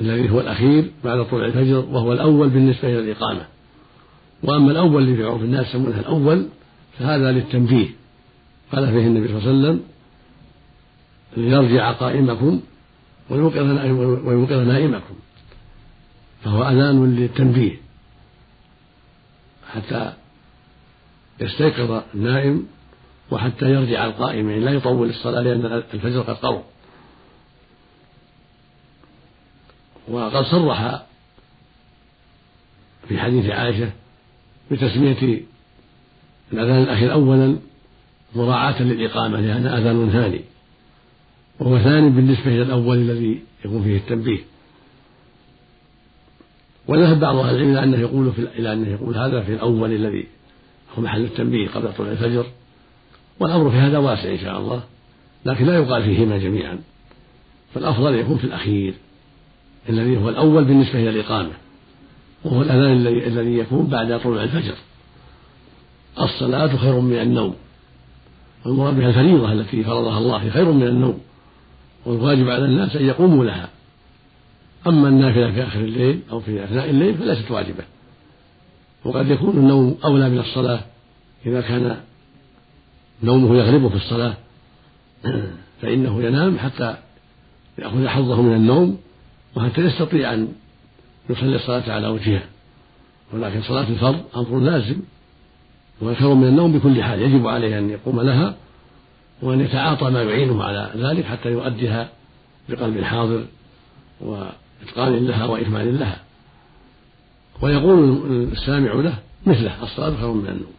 الذي 0.00 0.30
هو 0.30 0.40
الأخير 0.40 0.90
بعد 1.04 1.26
طلوع 1.30 1.46
الفجر 1.46 1.78
وهو 1.90 2.12
الأول 2.12 2.48
بالنسبة 2.48 2.88
إلى 2.88 2.98
الإقامة 2.98 3.46
وأما 4.42 4.70
الأول 4.72 5.02
الذي 5.02 5.16
في 5.16 5.24
عرف 5.24 5.42
الناس 5.42 5.66
يسمونه 5.68 6.00
الأول 6.00 6.46
فهذا 6.98 7.32
للتنبيه 7.32 7.86
قال 8.72 8.86
فيه 8.86 9.06
النبي 9.06 9.28
صلى 9.28 9.36
الله 9.50 9.50
عليه 9.50 9.58
وسلم 9.58 9.80
ليرجع 11.36 11.92
قائمكم 11.92 12.60
ويوقظ 13.30 14.52
نائمكم 14.54 15.14
فهو 16.44 16.62
أذان 16.68 17.16
للتنبيه 17.16 17.80
حتى 19.72 20.12
يستيقظ 21.40 22.02
النائم 22.14 22.66
وحتى 23.30 23.70
يرجع 23.70 24.06
القائم 24.06 24.50
يعني 24.50 24.64
لا 24.64 24.70
يطول 24.72 25.08
الصلاة 25.08 25.40
لأن 25.40 25.66
الفجر 25.94 26.20
قد 26.20 26.34
قرب 26.36 26.62
وقد 30.08 30.44
صرح 30.44 31.02
في 33.08 33.18
حديث 33.18 33.46
عائشة 33.50 33.90
بتسمية 34.70 35.42
الأذان 36.52 36.82
الأخير 36.82 37.12
أولا 37.12 37.56
مراعاة 38.36 38.82
للإقامة 38.82 39.40
لأن 39.40 39.66
أذان 39.66 40.10
ثاني 40.12 40.40
وهو 41.60 41.78
ثاني 41.78 42.10
بالنسبة 42.10 42.46
إلى 42.46 42.62
الأول 42.62 42.96
الذي 42.98 43.42
يكون 43.64 43.82
فيه 43.82 43.96
التنبيه 43.96 44.38
وذهب 46.88 47.20
بعض 47.20 47.36
أهل 47.36 47.54
العلم 47.54 47.70
إلى 47.70 47.82
أنه 47.84 47.98
يقول 47.98 48.32
في 48.32 48.42
إلى 48.42 48.72
أنه 48.72 48.88
يقول 48.88 49.16
هذا 49.16 49.42
في 49.42 49.52
الأول 49.54 49.92
الذي 49.92 50.26
هو 50.98 51.02
محل 51.02 51.24
التنبيه 51.24 51.68
قبل 51.68 51.92
طلوع 51.92 52.10
الفجر 52.12 52.46
والأمر 53.40 53.70
في 53.70 53.76
هذا 53.76 53.98
واسع 53.98 54.28
إن 54.32 54.38
شاء 54.38 54.58
الله 54.58 54.82
لكن 55.44 55.66
لا 55.66 55.78
يقال 55.78 56.02
فيهما 56.02 56.38
جميعا 56.38 56.78
فالأفضل 57.74 58.14
يكون 58.14 58.38
في 58.38 58.44
الأخير 58.44 58.94
الذي 59.88 60.16
هو 60.18 60.28
الأول 60.28 60.64
بالنسبة 60.64 60.98
إلى 60.98 61.10
الإقامة 61.10 61.50
وهو 62.44 62.62
الأذان 62.62 62.92
الذي 63.06 63.58
يكون 63.58 63.86
بعد 63.86 64.20
طلوع 64.20 64.42
الفجر 64.42 64.74
الصلاة 66.20 66.76
خير 66.76 67.00
من 67.00 67.16
النوم 67.20 67.54
والمراد 68.66 68.96
بها 68.96 69.08
الفريضة 69.08 69.52
التي 69.52 69.84
فرضها 69.84 70.18
الله 70.18 70.50
خير 70.50 70.72
من 70.72 70.86
النوم 70.86 71.18
والواجب 72.06 72.48
على 72.48 72.64
الناس 72.64 72.96
أن 72.96 73.04
يقوموا 73.06 73.44
لها 73.44 73.68
أما 74.86 75.08
النافلة 75.08 75.52
في 75.52 75.62
آخر 75.64 75.80
الليل 75.80 76.20
أو 76.30 76.40
في 76.40 76.64
أثناء 76.64 76.90
الليل 76.90 77.18
فليست 77.18 77.50
واجبة 77.50 77.84
وقد 79.04 79.30
يكون 79.30 79.56
النوم 79.56 79.98
أولى 80.04 80.28
من 80.28 80.38
الصلاة 80.38 80.80
إذا 81.46 81.60
كان 81.60 81.96
نومه 83.22 83.56
يغلبه 83.58 83.88
في 83.88 83.96
الصلاة 83.96 84.34
فإنه 85.82 86.22
ينام 86.22 86.58
حتى 86.58 86.96
يأخذ 87.78 88.06
حظه 88.06 88.42
من 88.42 88.56
النوم 88.56 88.98
وحتى 89.56 89.80
يستطيع 89.80 90.34
أن 90.34 90.52
يصلي 91.30 91.56
الصلاة 91.56 91.90
على 91.92 92.08
وجهها 92.08 92.42
ولكن 93.32 93.62
صلاة 93.62 93.88
الفرض 93.88 94.20
أمر 94.36 94.60
لازم 94.60 94.96
وأكثر 96.00 96.34
من 96.34 96.48
النوم 96.48 96.72
بكل 96.78 97.02
حال 97.02 97.22
يجب 97.22 97.46
عليه 97.46 97.78
أن 97.78 97.90
يقوم 97.90 98.20
لها 98.20 98.54
وأن 99.42 99.60
يتعاطى 99.60 100.10
ما 100.10 100.22
يعينه 100.22 100.64
على 100.64 100.90
ذلك 100.96 101.24
حتى 101.24 101.48
يؤديها 101.50 102.08
بقلب 102.68 103.00
حاضر 103.02 103.44
وإتقان 104.20 105.26
لها 105.26 105.44
وإكمال 105.46 105.98
لها 106.00 106.20
ويقول 107.62 108.00
السامع 108.52 108.94
له 108.94 109.18
مثله 109.46 109.82
الصلاة 109.82 110.16
خير 110.16 110.32
من 110.32 110.46
النوم 110.48 110.72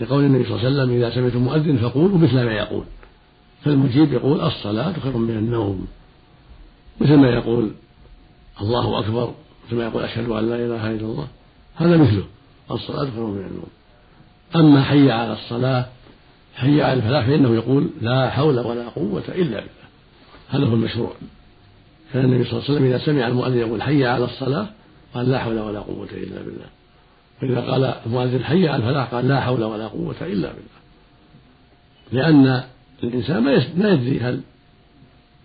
لقول 0.00 0.24
النبي 0.24 0.44
صلى 0.44 0.54
الله 0.56 0.66
عليه 0.66 0.78
وسلم 0.82 0.96
إذا 0.96 1.10
سمعتم 1.10 1.38
مؤذن 1.38 1.76
فقولوا 1.76 2.18
مثل 2.18 2.34
ما 2.34 2.52
يقول 2.52 2.84
فالمجيب 3.64 4.12
يقول 4.12 4.40
الصلاة 4.40 4.92
خير 5.02 5.16
من 5.16 5.36
النوم 5.36 5.86
مثل 7.00 7.14
ما 7.16 7.28
يقول 7.30 7.70
الله 8.60 8.98
أكبر 8.98 9.34
مثل 9.66 9.76
ما 9.76 9.84
يقول 9.84 10.02
أشهد 10.02 10.28
أن 10.28 10.48
لا 10.50 10.56
إله 10.56 10.90
إلا 10.90 11.06
الله 11.06 11.26
هذا 11.76 11.96
مثله 11.96 12.24
الصلاة 12.70 13.04
خير 13.10 13.24
من 13.26 13.38
النوم 13.38 13.66
أما 14.56 14.82
حي 14.82 15.10
على 15.10 15.32
الصلاة 15.32 15.86
حي 16.54 16.82
على 16.82 16.92
الفلاح 16.92 17.26
فإنه 17.26 17.54
يقول 17.54 17.90
لا 18.00 18.30
حول 18.30 18.58
ولا 18.60 18.88
قوة 18.88 19.22
إلا 19.28 19.56
بالله 19.60 19.70
هذا 20.50 20.66
هو 20.66 20.72
المشروع 20.74 21.12
كان 22.12 22.24
النبي 22.24 22.44
صلى 22.44 22.52
الله 22.52 22.62
عليه 22.68 22.72
وسلم 22.76 22.86
إذا 22.88 22.98
سمع 22.98 23.26
المؤذن 23.28 23.58
يقول 23.58 23.82
حي 23.82 24.04
على 24.06 24.24
الصلاة 24.24 24.66
قال 25.14 25.28
لا 25.28 25.38
حول 25.38 25.58
ولا 25.60 25.80
قوة 25.80 26.08
إلا 26.12 26.42
بالله 26.42 26.66
وإذا 27.42 27.70
قال 27.72 27.94
المؤذن 28.06 28.44
حي 28.44 28.68
على 28.68 28.76
الفلاح 28.82 29.10
قال 29.14 29.28
لا 29.28 29.40
حول 29.40 29.64
ولا 29.64 29.86
قوة 29.88 30.14
إلا 30.20 30.52
بالله 30.52 30.64
لأن 32.12 32.64
الإنسان 33.02 33.42
ما 33.76 33.92
يدري 33.92 34.20
هل 34.20 34.40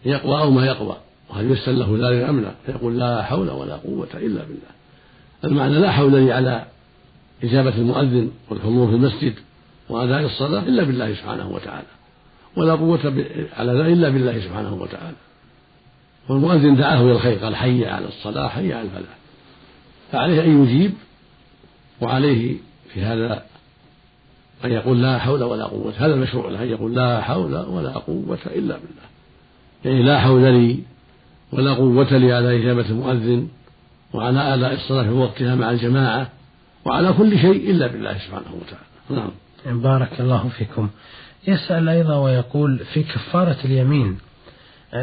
يقوى 0.05 0.41
أو 0.41 0.51
ما 0.51 0.65
يقوى 0.65 0.97
وهل 1.29 1.51
يسأل 1.51 1.79
له 1.79 2.09
ذلك 2.09 2.29
أم 2.29 2.39
لا 2.39 2.51
فيقول 2.65 2.99
لا 2.99 3.23
حول 3.23 3.49
ولا 3.49 3.73
قوة 3.75 4.07
إلا 4.13 4.41
بالله 4.43 4.69
المعنى 5.43 5.79
لا 5.79 5.91
حول 5.91 6.11
لي 6.15 6.31
على 6.33 6.65
إجابة 7.43 7.75
المؤذن 7.75 8.31
والحضور 8.49 8.87
في 8.87 8.93
المسجد 8.95 9.33
وأداء 9.89 10.25
الصلاة 10.25 10.63
إلا 10.63 10.83
بالله 10.83 11.13
سبحانه 11.13 11.49
وتعالى 11.49 11.87
ولا 12.57 12.75
قوة 12.75 12.99
على 13.57 13.73
ذلك 13.73 13.93
إلا 13.93 14.09
بالله 14.09 14.39
سبحانه 14.39 14.73
وتعالى 14.73 15.15
والمؤذن 16.29 16.75
دعاه 16.75 17.01
إلى 17.01 17.11
الخير 17.11 17.37
قال 17.39 17.55
حي 17.55 17.85
على 17.85 18.07
الصلاة 18.07 18.47
حي 18.47 18.73
على 18.73 18.81
الفلاح 18.85 19.17
فعليه 20.11 20.41
أن 20.43 20.63
يجيب 20.63 20.93
وعليه 22.01 22.55
في 22.93 23.01
هذا 23.01 23.43
أن 24.65 24.71
يقول 24.71 25.01
لا 25.01 25.19
حول 25.19 25.43
ولا 25.43 25.63
قوة 25.65 25.93
هذا 25.97 26.13
المشروع 26.13 26.49
له 26.49 26.63
أن 26.63 26.67
يقول 26.69 26.95
لا 26.95 27.21
حول 27.21 27.55
ولا 27.57 27.89
قوة 27.91 28.37
إلا 28.45 28.75
بالله 28.77 29.09
يعني 29.85 30.03
لا 30.03 30.19
حول 30.19 30.41
لي 30.41 30.79
ولا 31.51 31.73
قوة 31.73 32.17
لأداء 32.17 32.55
إجابة 32.59 32.89
المؤذن 32.89 33.47
وعلى 34.13 34.53
آلاء 34.53 34.73
الصلاة 34.73 35.03
في 35.03 35.09
وقتها 35.09 35.55
مع 35.55 35.71
الجماعة 35.71 36.29
وعلى 36.85 37.13
كل 37.13 37.37
شيء 37.39 37.71
إلا 37.71 37.87
بالله 37.87 38.13
سبحانه 38.17 38.55
وتعالى 38.61 39.21
نعم. 39.21 39.31
نعم 39.65 39.81
بارك 39.81 40.21
الله 40.21 40.49
فيكم 40.57 40.89
يسأل 41.47 41.89
أيضا 41.89 42.15
ويقول 42.17 42.79
في 42.93 43.03
كفارة 43.03 43.57
اليمين 43.65 44.17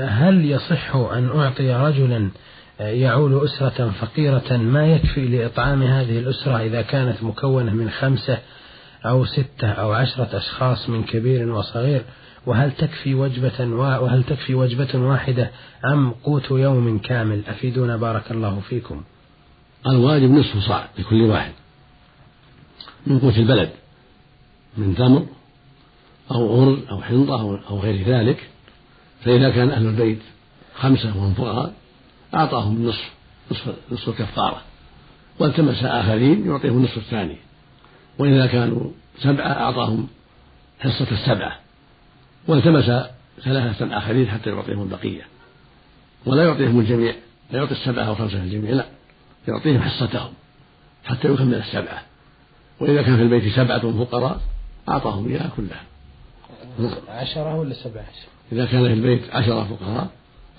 هل 0.06 0.44
يصح 0.50 0.96
أن 0.96 1.28
أعطي 1.40 1.72
رجلا 1.74 2.30
آه، 2.80 2.86
يعول 2.88 3.44
أسرة 3.44 3.90
فقيرة 4.00 4.56
ما 4.56 4.86
يكفي 4.86 5.28
لإطعام 5.28 5.82
هذه 5.82 6.18
الأسرة 6.18 6.56
إذا 6.62 6.82
كانت 6.82 7.22
مكونة 7.22 7.72
من 7.72 7.90
خمسة 7.90 8.38
أو 9.06 9.24
ستة 9.24 9.68
أو 9.70 9.92
عشرة 9.92 10.28
أشخاص 10.36 10.88
من 10.88 11.04
كبير 11.04 11.52
وصغير 11.52 12.02
وهل 12.46 12.72
تكفي 12.72 13.14
وجبة 13.14 13.76
وهل 13.76 14.24
تكفي 14.24 14.54
وجبة 14.54 14.88
واحدة 14.98 15.50
أم 15.92 16.10
قوت 16.10 16.50
يوم 16.50 16.98
كامل 16.98 17.42
أفيدونا 17.48 17.96
بارك 17.96 18.30
الله 18.30 18.60
فيكم 18.68 19.02
الواجب 19.86 20.30
نصف 20.30 20.58
صاع 20.58 20.88
لكل 20.98 21.22
واحد 21.22 21.52
من 23.06 23.18
قوت 23.18 23.36
البلد 23.38 23.70
من 24.76 24.94
تمر 24.94 25.26
أو 26.30 26.62
أرز 26.62 26.78
أو 26.90 27.02
حنطة 27.02 27.60
أو 27.70 27.80
غير 27.80 28.04
ذلك 28.06 28.48
فإذا 29.24 29.50
كان 29.50 29.70
أهل 29.70 29.86
البيت 29.86 30.18
خمسة 30.74 31.08
وهم 31.18 31.34
فقراء 31.34 31.74
أعطاهم 32.34 32.76
النصف 32.76 33.12
نصف 33.50 33.74
نصف 33.92 34.08
الكفارة 34.08 34.62
والتمس 35.38 35.84
آخرين 35.84 36.46
يعطيهم 36.46 36.76
النصف 36.76 36.96
الثاني 36.96 37.36
وإذا 38.18 38.46
كانوا 38.46 38.90
سبعة 39.18 39.52
أعطاهم 39.52 40.06
حصة 40.80 41.06
السبعة 41.12 41.56
والتمس 42.48 42.84
ثلاثة 43.44 43.98
آخرين 43.98 44.28
حتى 44.28 44.50
يعطيهم 44.50 44.82
البقية 44.82 45.22
ولا 46.26 46.44
يعطيهم 46.44 46.80
الجميع 46.80 47.14
لا 47.50 47.58
يعطي 47.58 47.72
السبعة 47.72 48.02
أو 48.04 48.14
خمسة 48.14 48.42
الجميع 48.42 48.70
لا 48.70 48.86
يعطيهم 49.48 49.82
حصتهم 49.82 50.32
حتى 51.04 51.28
يكمل 51.28 51.54
السبعة 51.54 52.02
وإذا 52.80 53.02
كان 53.02 53.16
في 53.16 53.22
البيت 53.22 53.52
سبعة 53.56 54.04
فقراء 54.04 54.40
أعطاهم 54.88 55.28
إياها 55.28 55.50
كلها 55.56 55.80
عشرة 57.08 57.54
ولا 57.54 57.74
سبعة 57.74 58.00
عشر 58.02 58.28
إذا 58.52 58.66
كان 58.66 58.86
في 58.86 58.92
البيت 58.92 59.22
عشرة 59.32 59.64
فقراء 59.64 60.08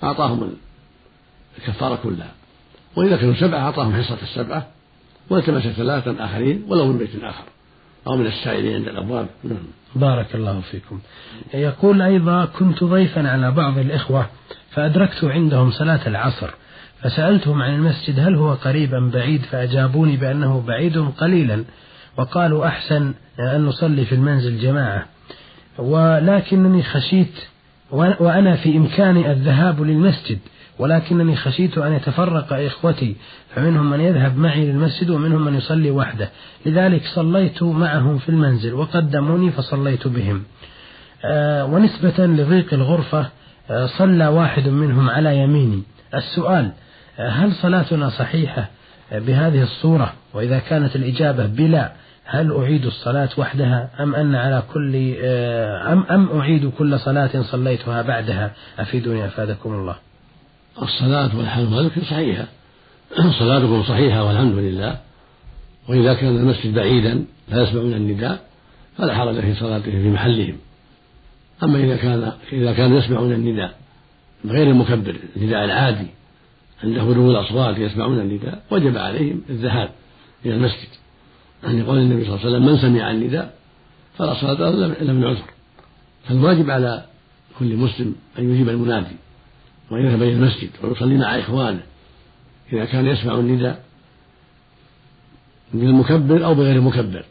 أعطاهم 0.02 0.54
الكفارة 1.58 1.98
كلها 2.02 2.32
وإذا 2.96 3.16
كانوا 3.16 3.34
سبعة 3.34 3.58
أعطاهم 3.60 4.02
حصة 4.02 4.18
السبعة 4.22 4.66
والتمس 5.30 5.62
ثلاثة 5.62 6.24
آخرين 6.24 6.64
ولو 6.68 6.86
من 6.86 6.98
بيت 6.98 7.10
آخر 7.22 7.44
أو 8.08 8.16
من 8.16 8.26
السائلين 8.26 8.74
عند 8.74 8.88
الأبواب 8.88 9.26
نعم 9.44 9.58
بارك 9.96 10.34
الله 10.34 10.60
فيكم 10.60 11.00
يقول 11.54 12.02
أيضا 12.02 12.44
كنت 12.44 12.84
ضيفا 12.84 13.28
على 13.28 13.50
بعض 13.50 13.78
الإخوة 13.78 14.26
فأدركت 14.70 15.24
عندهم 15.24 15.70
صلاة 15.70 16.06
العصر 16.06 16.48
فسألتهم 17.02 17.62
عن 17.62 17.74
المسجد 17.74 18.20
هل 18.20 18.34
هو 18.34 18.52
قريبا 18.54 19.10
بعيد 19.14 19.42
فأجابوني 19.42 20.16
بأنه 20.16 20.64
بعيد 20.66 20.98
قليلا 20.98 21.64
وقالوا 22.16 22.66
أحسن 22.66 23.14
أن 23.54 23.64
نصلي 23.64 24.04
في 24.04 24.14
المنزل 24.14 24.58
جماعة 24.58 25.06
ولكنني 25.78 26.82
خشيت 26.82 27.40
وأنا 27.90 28.56
في 28.56 28.76
إمكاني 28.76 29.32
الذهاب 29.32 29.82
للمسجد 29.82 30.38
ولكنني 30.78 31.36
خشيت 31.36 31.78
أن 31.78 31.92
يتفرق 31.92 32.52
إخوتي 32.52 33.16
فمنهم 33.54 33.90
من 33.90 34.00
يذهب 34.00 34.36
معي 34.38 34.66
للمسجد 34.66 35.10
ومنهم 35.10 35.44
من 35.44 35.54
يصلي 35.54 35.90
وحده 35.90 36.30
لذلك 36.66 37.02
صليت 37.14 37.62
معهم 37.62 38.18
في 38.18 38.28
المنزل 38.28 38.74
وقدموني 38.74 39.50
فصليت 39.50 40.08
بهم 40.08 40.42
آه، 41.24 41.64
ونسبة 41.64 42.14
لضيق 42.26 42.74
الغرفة 42.74 43.28
آه، 43.70 43.86
صلى 43.86 44.26
واحد 44.26 44.68
منهم 44.68 45.10
على 45.10 45.36
يميني 45.38 45.82
السؤال 46.14 46.72
آه، 47.18 47.28
هل 47.28 47.52
صلاتنا 47.52 48.08
صحيحة 48.10 48.68
بهذه 49.12 49.62
الصورة 49.62 50.12
وإذا 50.34 50.58
كانت 50.58 50.96
الإجابة 50.96 51.46
بلا 51.46 51.92
هل 52.24 52.52
أعيد 52.56 52.86
الصلاة 52.86 53.28
وحدها 53.38 53.90
أم 54.00 54.14
أن 54.14 54.34
على 54.34 54.62
كل 54.72 55.14
أم 55.92 56.02
أم 56.10 56.38
أعيد 56.40 56.70
كل 56.78 56.98
صلاة 57.00 57.42
صليتها 57.42 58.02
بعدها 58.02 58.50
أفيدوني 58.78 59.24
أفادكم 59.26 59.72
الله 59.74 59.94
الصلاة 60.82 61.36
والحمد 61.38 61.72
لله 61.72 61.90
صحيحة 62.10 62.46
صلاتكم 63.40 63.82
صحيحة 63.82 64.24
والحمد 64.24 64.52
لله 64.58 64.98
وإذا 65.88 66.14
كان 66.14 66.36
المسجد 66.36 66.74
بعيدا 66.74 67.24
لا 67.48 67.62
يسمعون 67.62 67.94
النداء 67.94 68.44
فلا 68.98 69.14
حرج 69.14 69.40
في 69.40 69.54
صلاتهم 69.54 70.02
في 70.02 70.10
محلهم 70.10 70.56
أما 71.62 71.78
إذا 71.78 71.96
كان 71.96 72.32
إذا 72.52 72.72
كانوا 72.72 72.98
يسمعون 72.98 73.32
النداء 73.32 73.78
غير 74.46 74.70
المكبر 74.70 75.16
النداء 75.36 75.64
العادي 75.64 76.06
عند 76.84 76.98
هدوء 76.98 77.30
الأصوات 77.30 77.78
يسمعون 77.78 78.18
النداء 78.20 78.62
وجب 78.70 78.96
عليهم 78.96 79.40
الذهاب 79.50 79.90
إلى 80.46 80.54
المسجد 80.54 80.88
يعني 81.64 81.82
قول 81.82 81.98
النبي 81.98 82.24
صلى 82.24 82.34
الله 82.34 82.44
عليه 82.46 82.56
وسلم 82.56 82.66
من 82.66 82.78
سمع 82.78 83.10
النداء 83.10 83.54
فلا 84.18 84.34
صلاة 84.34 84.70
له 84.70 84.86
إلا 84.86 85.12
من 85.12 85.24
عذر 85.24 85.50
فالواجب 86.28 86.70
على 86.70 87.04
كل 87.58 87.76
مسلم 87.76 88.14
أن 88.38 88.52
يجيب 88.54 88.68
المنادي 88.68 89.16
ويذهب 89.90 90.22
إلى 90.22 90.32
المسجد 90.32 90.70
ويصلي 90.84 91.16
مع 91.18 91.38
إخوانه 91.38 91.80
إذا 92.72 92.84
كان 92.84 93.06
يسمع 93.06 93.34
النداء 93.34 93.84
بالمكبر 95.74 96.44
أو 96.44 96.54
بغير 96.54 96.76
المكبر 96.76 97.24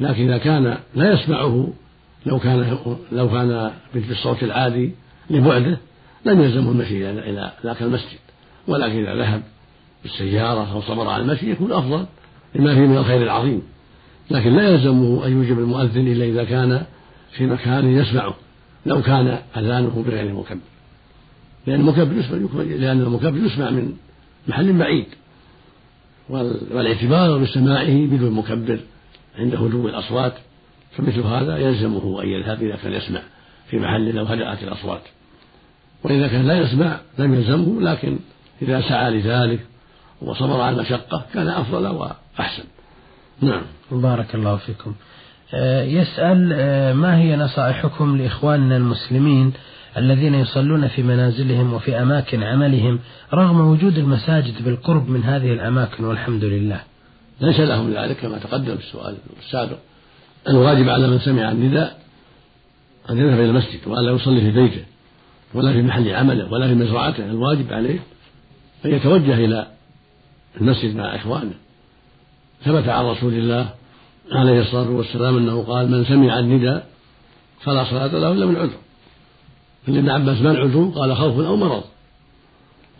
لكن 0.00 0.22
إذا 0.22 0.38
كان 0.38 0.78
لا 0.94 1.12
يسمعه 1.12 1.72
لو 2.26 2.38
كان 2.38 2.78
لو 3.12 3.30
كان 3.30 3.70
بالصوت 3.94 4.42
العادي 4.42 4.92
لبعده 5.30 5.78
لم 6.26 6.40
يلزمه 6.42 6.70
المشي 6.72 7.10
إلى 7.10 7.52
ذاك 7.64 7.82
المسجد 7.82 8.18
ولكن 8.68 9.06
إذا 9.06 9.14
ذهب 9.14 9.42
بالسيارة 10.02 10.72
أو 10.72 10.80
صبر 10.82 11.08
على 11.08 11.22
المشي 11.22 11.50
يكون 11.50 11.72
أفضل 11.72 12.06
لما 12.54 12.74
فيه 12.74 12.80
من 12.80 12.96
الخير 12.96 13.22
العظيم 13.22 13.62
لكن 14.30 14.56
لا 14.56 14.62
يلزمه 14.68 15.26
أن 15.26 15.32
يوجب 15.32 15.58
المؤذن 15.58 16.06
إلا 16.06 16.24
إذا 16.24 16.44
كان 16.44 16.82
في 17.36 17.46
مكان 17.46 17.92
يسمعه 17.98 18.34
لو 18.86 19.02
كان 19.02 19.38
أذانه 19.56 20.04
بغير 20.06 20.32
مكبر 20.34 20.58
لأن 21.70 21.80
المكبر 21.80 22.12
يسمع 22.16 22.36
لأن 22.62 23.00
المكبر 23.00 23.36
يسمع 23.36 23.70
من 23.70 23.92
محل 24.48 24.78
بعيد 24.78 25.04
والاعتبار 26.72 27.38
بسماعه 27.38 28.06
بدون 28.06 28.30
مكبر 28.32 28.80
عند 29.38 29.54
هدوء 29.54 29.90
الأصوات 29.90 30.32
فمثل 30.96 31.20
هذا 31.20 31.56
يلزمه 31.58 32.22
أن 32.22 32.28
يذهب 32.28 32.62
إذا 32.62 32.76
كان 32.76 32.92
يسمع 32.92 33.20
في 33.70 33.78
محل 33.78 34.14
لو 34.14 34.24
هدأت 34.24 34.62
الأصوات 34.62 35.02
وإذا 36.04 36.28
كان 36.28 36.46
لا 36.46 36.58
يسمع 36.58 36.96
لم 37.18 37.34
يلزمه 37.34 37.80
لكن 37.80 38.18
إذا 38.62 38.80
سعى 38.80 39.10
لذلك 39.10 39.60
وصبر 40.22 40.60
على 40.60 40.76
المشقة 40.76 41.26
كان 41.34 41.48
أفضل 41.48 41.86
وأحسن 41.86 42.64
نعم 43.40 43.62
بارك 43.92 44.34
الله 44.34 44.56
فيكم 44.56 44.94
آه، 45.54 45.82
يسأل 45.82 46.50
آه، 46.52 46.92
ما 46.92 47.16
هي 47.18 47.36
نصائحكم 47.36 48.16
لإخواننا 48.16 48.76
المسلمين 48.76 49.52
الذين 49.96 50.34
يصلون 50.34 50.88
في 50.88 51.02
منازلهم 51.02 51.72
وفي 51.72 52.02
أماكن 52.02 52.42
عملهم 52.42 52.98
رغم 53.34 53.60
وجود 53.60 53.98
المساجد 53.98 54.64
بالقرب 54.64 55.08
من 55.10 55.24
هذه 55.24 55.52
الأماكن 55.52 56.04
والحمد 56.04 56.44
لله 56.44 56.80
ليس 57.40 57.60
لهم 57.60 57.92
ذلك 57.94 58.16
كما 58.16 58.38
تقدم 58.38 58.76
في 58.76 58.82
السؤال 58.82 59.16
السابق 59.42 59.76
الواجب 60.48 60.88
على 60.88 61.06
من 61.08 61.18
سمع 61.18 61.50
النداء 61.52 61.98
أن 63.10 63.18
يذهب 63.18 63.34
إلى 63.38 63.44
المسجد 63.50 63.80
وألا 63.86 64.10
يصلي 64.12 64.40
في 64.40 64.50
بيته 64.50 64.84
ولا 65.54 65.72
في 65.72 65.82
محل 65.82 66.10
عمله 66.14 66.52
ولا 66.52 66.68
في 66.68 66.74
مزرعته 66.74 67.24
الواجب 67.24 67.72
عليه 67.72 67.98
أن 68.84 68.90
يتوجه 68.90 69.34
إلى 69.34 69.66
المسجد 70.60 70.96
مع 70.96 71.16
إخوانه 71.16 71.54
ثبت 72.64 72.88
عن 72.88 73.04
رسول 73.04 73.34
الله 73.34 73.68
عليه 74.32 74.60
الصلاة 74.60 74.90
والسلام 74.90 75.36
أنه 75.36 75.62
قال 75.62 75.90
من 75.90 76.04
سمع 76.04 76.38
النداء 76.38 76.86
فلا 77.60 77.84
صلاة 77.84 78.06
له 78.06 78.32
إلا 78.32 78.46
من 78.46 78.56
عذر 78.56 78.78
أن 79.88 79.96
ابن 79.96 80.10
عباس 80.10 80.40
ما 80.42 80.50
العذر 80.50 80.92
قال 80.94 81.16
خوف 81.16 81.38
أو 81.40 81.56
مرض 81.56 81.82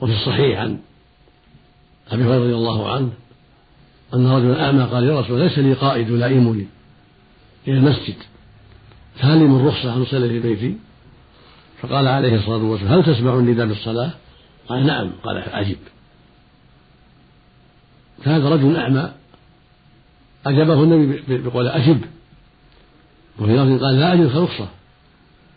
وفي 0.00 0.12
الصحيح 0.12 0.60
عن 0.60 0.78
أبي 2.10 2.22
هريرة 2.24 2.38
رضي 2.44 2.54
الله 2.54 2.92
عنه 2.92 3.10
أن 4.14 4.26
رجلا 4.26 4.66
أعمى 4.66 4.82
قال 4.84 5.04
يا 5.04 5.20
رسول 5.20 5.40
ليس 5.40 5.58
لي 5.58 5.72
قائد 5.72 6.08
يلائمني 6.08 6.66
إلى 7.68 7.76
المسجد 7.76 8.14
فهل 9.18 9.38
لي 9.38 9.44
من 9.44 9.66
رخصة 9.68 9.96
أن 9.96 10.02
أصلي 10.02 10.28
في 10.28 10.40
بيتي؟ 10.40 10.76
فقال 11.82 12.06
عليه 12.08 12.36
الصلاة 12.36 12.56
والسلام 12.56 12.92
هل 12.92 13.04
تسمع 13.14 13.34
النداء 13.34 13.66
بالصلاة؟ 13.66 14.10
قال 14.68 14.86
نعم 14.86 15.10
قال 15.24 15.38
عجيب. 15.38 15.76
فهذا 18.22 18.48
رجل 18.48 18.76
أعمى 18.76 19.12
أجابه 20.46 20.82
النبي 20.82 21.38
بقول 21.38 21.68
أجب 21.68 22.00
وفي 23.38 23.58
قال 23.78 23.98
لا 24.00 24.12
أجد 24.12 24.20
لك 24.20 24.36
رخصة 24.36 24.68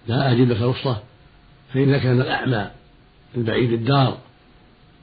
لا 0.07 0.31
أجد 0.31 0.51
لك 0.51 0.62
رخصة 0.62 1.01
فإذا 1.73 1.97
كان 1.97 2.21
الأعمى 2.21 2.69
البعيد 3.38 3.71
الدار 3.71 4.17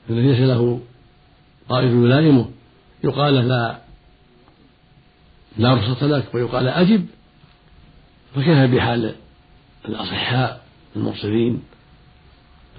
الذي 0.09 0.27
ليس 0.31 0.39
له 0.39 0.79
قائد 1.69 1.91
يلائمه 1.91 2.49
يقال 3.03 3.33
لا 3.47 3.77
لا 5.57 5.73
رخصة 5.73 6.05
لك 6.07 6.35
ويقال 6.35 6.67
أجب 6.67 7.05
فكيف 8.35 8.57
بحال 8.75 9.15
الأصحاء 9.87 10.61
المبصرين 10.95 11.63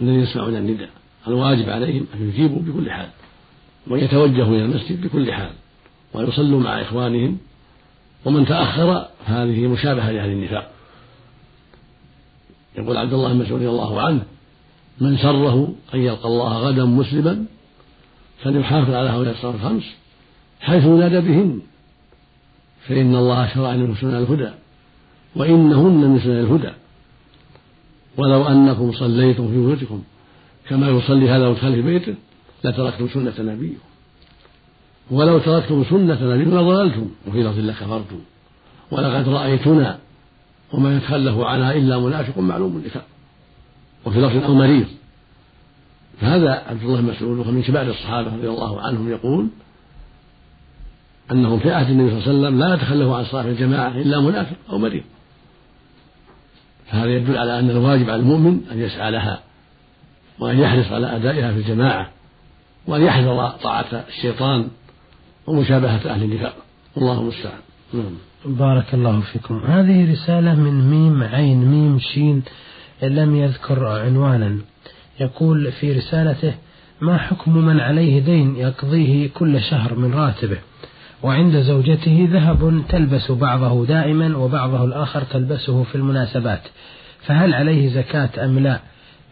الذين 0.00 0.20
يسمعون 0.20 0.56
النداء 0.56 0.90
الواجب 1.28 1.70
عليهم 1.70 2.06
أن 2.14 2.28
يجيبوا 2.28 2.62
بكل 2.62 2.90
حال 2.90 3.08
وأن 3.90 4.00
يتوجهوا 4.04 4.56
إلى 4.56 4.64
المسجد 4.64 5.00
بكل 5.06 5.32
حال 5.32 5.50
ويصلوا 6.14 6.60
مع 6.60 6.82
إخوانهم 6.82 7.38
ومن 8.24 8.46
تأخر 8.46 9.08
فهذه 9.26 9.66
مشابهة 9.66 10.10
لأهل 10.12 10.28
النفاق 10.30 10.70
يقول 12.78 12.96
عبد 12.96 13.12
الله 13.12 13.32
بن 13.32 13.38
مسعود 13.38 13.52
رضي 13.60 13.68
الله 13.68 14.00
عنه 14.02 14.22
من 15.00 15.16
سره 15.16 15.74
أن 15.94 16.00
يلقى 16.00 16.24
الله 16.28 16.58
غدا 16.58 16.84
مسلما 16.84 17.44
فليحافظ 18.44 18.94
على 18.94 19.10
هؤلاء 19.10 19.34
الصلاه 19.34 19.54
الخمس 19.54 19.82
حيث 20.60 20.84
نادى 20.84 21.20
بهن 21.20 21.60
فإن 22.88 23.14
الله 23.16 23.54
شرع 23.54 23.74
لكم 23.74 23.94
سنن 24.00 24.14
الهدى 24.14 24.50
وإنهن 25.36 25.92
من 26.10 26.20
سنن 26.20 26.40
الهدى 26.40 26.72
ولو 28.16 28.46
أنكم 28.48 28.92
صليتم 28.92 29.46
في 29.48 29.52
بيوتكم 29.54 30.02
كما 30.68 30.88
يصلي 30.88 31.30
هذا 31.30 31.48
ويدخل 31.48 31.72
في 31.72 31.82
بيته 31.82 32.14
لتركتم 32.64 33.08
سنة 33.08 33.52
نبيكم 33.52 33.78
ولو 35.10 35.38
تركتم 35.38 35.84
سنة 35.90 36.34
نبيكم 36.34 36.50
لضللتم 36.58 37.10
وفي 37.28 37.42
لفظ 37.42 37.58
لكفرتم 37.58 38.20
ولقد 38.90 39.28
رأيتنا 39.28 39.98
وما 40.72 40.96
يتخلف 40.96 41.38
عنها 41.40 41.72
إلا 41.72 41.98
منافق 41.98 42.38
معلوم 42.38 42.76
النفاق 42.76 43.04
وفي 44.06 44.18
لفظ 44.20 44.44
أو 44.44 44.54
مريض 44.54 44.86
فهذا 46.20 46.50
عبد 46.66 46.82
الله 46.82 47.00
بن 47.00 47.06
مسعود 47.06 47.38
وهو 47.38 47.50
من 47.50 47.62
كبار 47.62 47.86
الصحابة 47.90 48.34
رضي 48.36 48.48
الله 48.48 48.80
عنهم 48.80 49.08
يقول 49.10 49.48
أنهم 51.32 51.58
في 51.58 51.70
عهد 51.72 51.90
النبي 51.90 52.10
صلى 52.22 52.30
الله 52.30 52.32
عليه 52.32 52.48
وسلم 52.58 52.58
لا 52.68 52.74
يتخلف 52.74 53.12
عن 53.12 53.24
صلاة 53.24 53.44
الجماعة 53.50 53.88
إلا 53.88 54.20
منافق 54.20 54.56
أو 54.70 54.78
مريض 54.78 55.02
فهذا 56.90 57.10
يدل 57.10 57.38
على 57.38 57.58
أن 57.58 57.70
الواجب 57.70 58.10
على 58.10 58.20
المؤمن 58.20 58.60
أن 58.72 58.80
يسعى 58.80 59.10
لها 59.10 59.40
وأن 60.38 60.58
يحرص 60.58 60.92
على 60.92 61.16
أدائها 61.16 61.52
في 61.52 61.58
الجماعة 61.58 62.10
وأن 62.86 63.02
يحذر 63.02 63.48
طاعة 63.48 64.04
الشيطان 64.08 64.68
ومشابهة 65.46 66.00
أهل 66.10 66.22
النفاق 66.22 66.54
الله 66.96 67.20
المستعان 67.20 67.60
نعم 67.92 68.16
بارك 68.46 68.94
الله 68.94 69.20
فيكم 69.20 69.58
هذه 69.68 70.12
رسالة 70.12 70.54
من 70.54 70.90
ميم 70.90 71.22
عين 71.22 71.58
ميم 71.64 71.98
شين 71.98 72.42
لم 73.02 73.36
يذكر 73.36 73.86
عنوانا 73.86 74.58
يقول 75.20 75.72
في 75.72 75.92
رسالته 75.92 76.54
ما 77.00 77.18
حكم 77.18 77.56
من 77.58 77.80
عليه 77.80 78.20
دين 78.20 78.56
يقضيه 78.56 79.26
كل 79.28 79.60
شهر 79.62 79.94
من 79.94 80.14
راتبه 80.14 80.56
وعند 81.22 81.60
زوجته 81.60 82.28
ذهب 82.32 82.82
تلبس 82.88 83.30
بعضه 83.30 83.86
دائما 83.86 84.36
وبعضه 84.36 84.84
الآخر 84.84 85.22
تلبسه 85.22 85.82
في 85.82 85.94
المناسبات 85.94 86.62
فهل 87.26 87.54
عليه 87.54 87.88
زكاة 87.88 88.30
أم 88.44 88.58
لا 88.58 88.80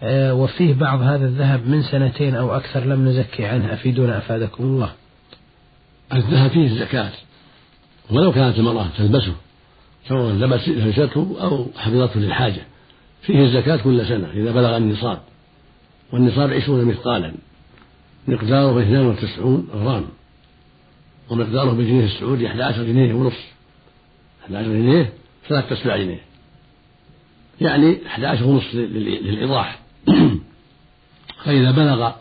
آه، 0.03 0.35
وفيه 0.35 0.75
بعض 0.75 1.03
هذا 1.03 1.25
الذهب 1.27 1.69
من 1.69 1.83
سنتين 1.83 2.35
أو 2.35 2.57
أكثر 2.57 2.81
لم 2.85 3.09
نزكي 3.09 3.45
عنه 3.45 3.73
أفيدونا 3.73 4.19
أفادكم 4.19 4.65
الله 4.65 4.89
الذهب 6.13 6.51
فيه 6.51 6.67
الزكاة 6.67 7.11
ولو 8.11 8.33
كانت 8.33 8.59
المرأة 8.59 8.87
تلبسه 8.99 9.35
سواء 10.09 10.35
لبسته 10.35 11.37
أو 11.41 11.67
حفظته 11.77 12.21
للحاجة 12.21 12.63
فيه 13.23 13.43
الزكاة 13.45 13.77
كل 13.77 14.07
سنة 14.07 14.31
إذا 14.31 14.51
بلغ 14.53 14.77
النصاب 14.77 15.21
والنصاب 16.13 16.51
عشرون 16.53 16.85
مثقالا 16.85 17.35
مقداره 18.29 18.83
اثنان 18.83 19.07
وتسعون 19.07 19.69
غرام 19.73 20.05
ومقداره 21.31 21.71
بالجنيه 21.73 22.05
السعودي 22.05 22.47
11 22.47 22.85
جنيه 22.85 23.15
ونصف 23.15 23.53
11 24.45 24.69
جنيه 24.69 25.13
ثلاثة 25.49 25.69
تسبع 25.75 25.97
جنيه 25.97 26.21
يعني 27.61 27.99
11 28.07 28.45
ونصف 28.45 28.75
للإيضاح 28.75 29.81
فإذا 31.45 31.71
بلغ 31.71 32.13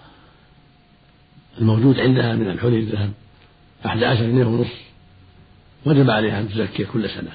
الموجود 1.62 2.00
عندها 2.00 2.36
من 2.36 2.50
الحلي 2.50 2.80
الذهب 2.80 3.12
11 3.86 4.22
جنيه 4.22 4.46
ونصف 4.46 4.89
وجب 5.86 6.10
عليها 6.10 6.40
أن 6.40 6.50
تزكي 6.50 6.86
كل 6.86 7.10
سنة 7.10 7.32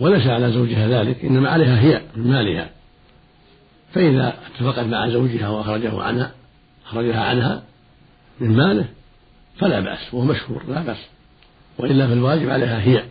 وليس 0.00 0.26
على 0.26 0.52
زوجها 0.52 0.88
ذلك 0.88 1.24
إنما 1.24 1.50
عليها 1.50 1.80
هي 1.80 2.02
من 2.16 2.26
مالها 2.30 2.70
فإذا 3.92 4.36
اتفقت 4.46 4.78
مع 4.86 5.08
زوجها 5.10 5.48
وأخرجه 5.48 6.02
عنها 6.02 6.32
أخرجها 6.86 7.20
عنها 7.24 7.62
من 8.40 8.56
ماله 8.56 8.88
فلا 9.58 9.80
بأس 9.80 10.14
وهو 10.14 10.24
مشهور 10.24 10.64
لا 10.68 10.80
بأس 10.82 11.06
وإلا 11.78 12.06
فالواجب 12.06 12.50
عليها 12.50 12.80
هي 12.80 13.04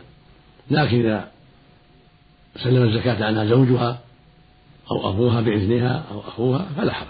لكن 0.72 1.00
إذا 1.06 1.32
سلم 2.64 2.84
الزكاة 2.84 3.26
عنها 3.26 3.46
زوجها 3.46 4.00
أو 4.92 5.10
أبوها 5.10 5.42
بإذنها 5.42 6.04
أو 6.12 6.20
أخوها 6.20 6.68
فلا 6.78 6.94
حرج 6.94 7.08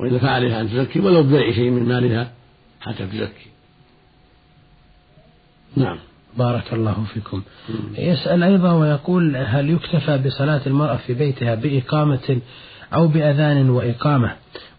وإلا 0.00 0.18
فعليها 0.18 0.60
أن 0.60 0.70
تزكي 0.70 1.00
ولو 1.00 1.22
ببيع 1.22 1.52
شيء 1.52 1.70
من 1.70 1.88
مالها 1.88 2.32
حتى 2.80 3.06
تزكي 3.06 3.51
نعم 5.76 5.96
بارك 6.38 6.72
الله 6.72 7.04
فيكم 7.14 7.42
يسأل 7.98 8.42
أيضا 8.42 8.72
ويقول 8.72 9.36
هل 9.36 9.70
يكتفى 9.70 10.18
بصلاة 10.18 10.60
المرأة 10.66 10.96
في 10.96 11.14
بيتها 11.14 11.54
بإقامة 11.54 12.40
أو 12.94 13.08
بأذان 13.08 13.70
وإقامة 13.70 14.32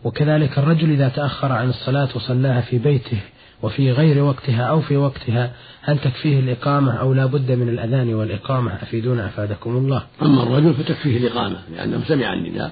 وكذلك 0.03 0.59
الرجل 0.59 0.91
إذا 0.91 1.09
تأخر 1.09 1.51
عن 1.51 1.69
الصلاة 1.69 2.09
وصلاها 2.15 2.61
في 2.61 2.77
بيته 2.77 3.19
وفي 3.61 3.91
غير 3.91 4.23
وقتها 4.23 4.63
أو 4.63 4.81
في 4.81 4.97
وقتها 4.97 5.51
هل 5.81 5.97
تكفيه 5.99 6.39
الإقامة 6.39 6.93
أو 6.95 7.13
لا 7.13 7.25
بد 7.25 7.51
من 7.51 7.69
الأذان 7.69 8.13
والإقامة 8.13 8.73
أفيدونا 8.75 9.25
أفادكم 9.25 9.69
الله 9.77 10.03
أما 10.21 10.43
الرجل 10.43 10.73
فتكفيه 10.73 11.17
الإقامة 11.17 11.55
لأنه 11.75 12.03
سمع 12.07 12.33
النداء 12.33 12.71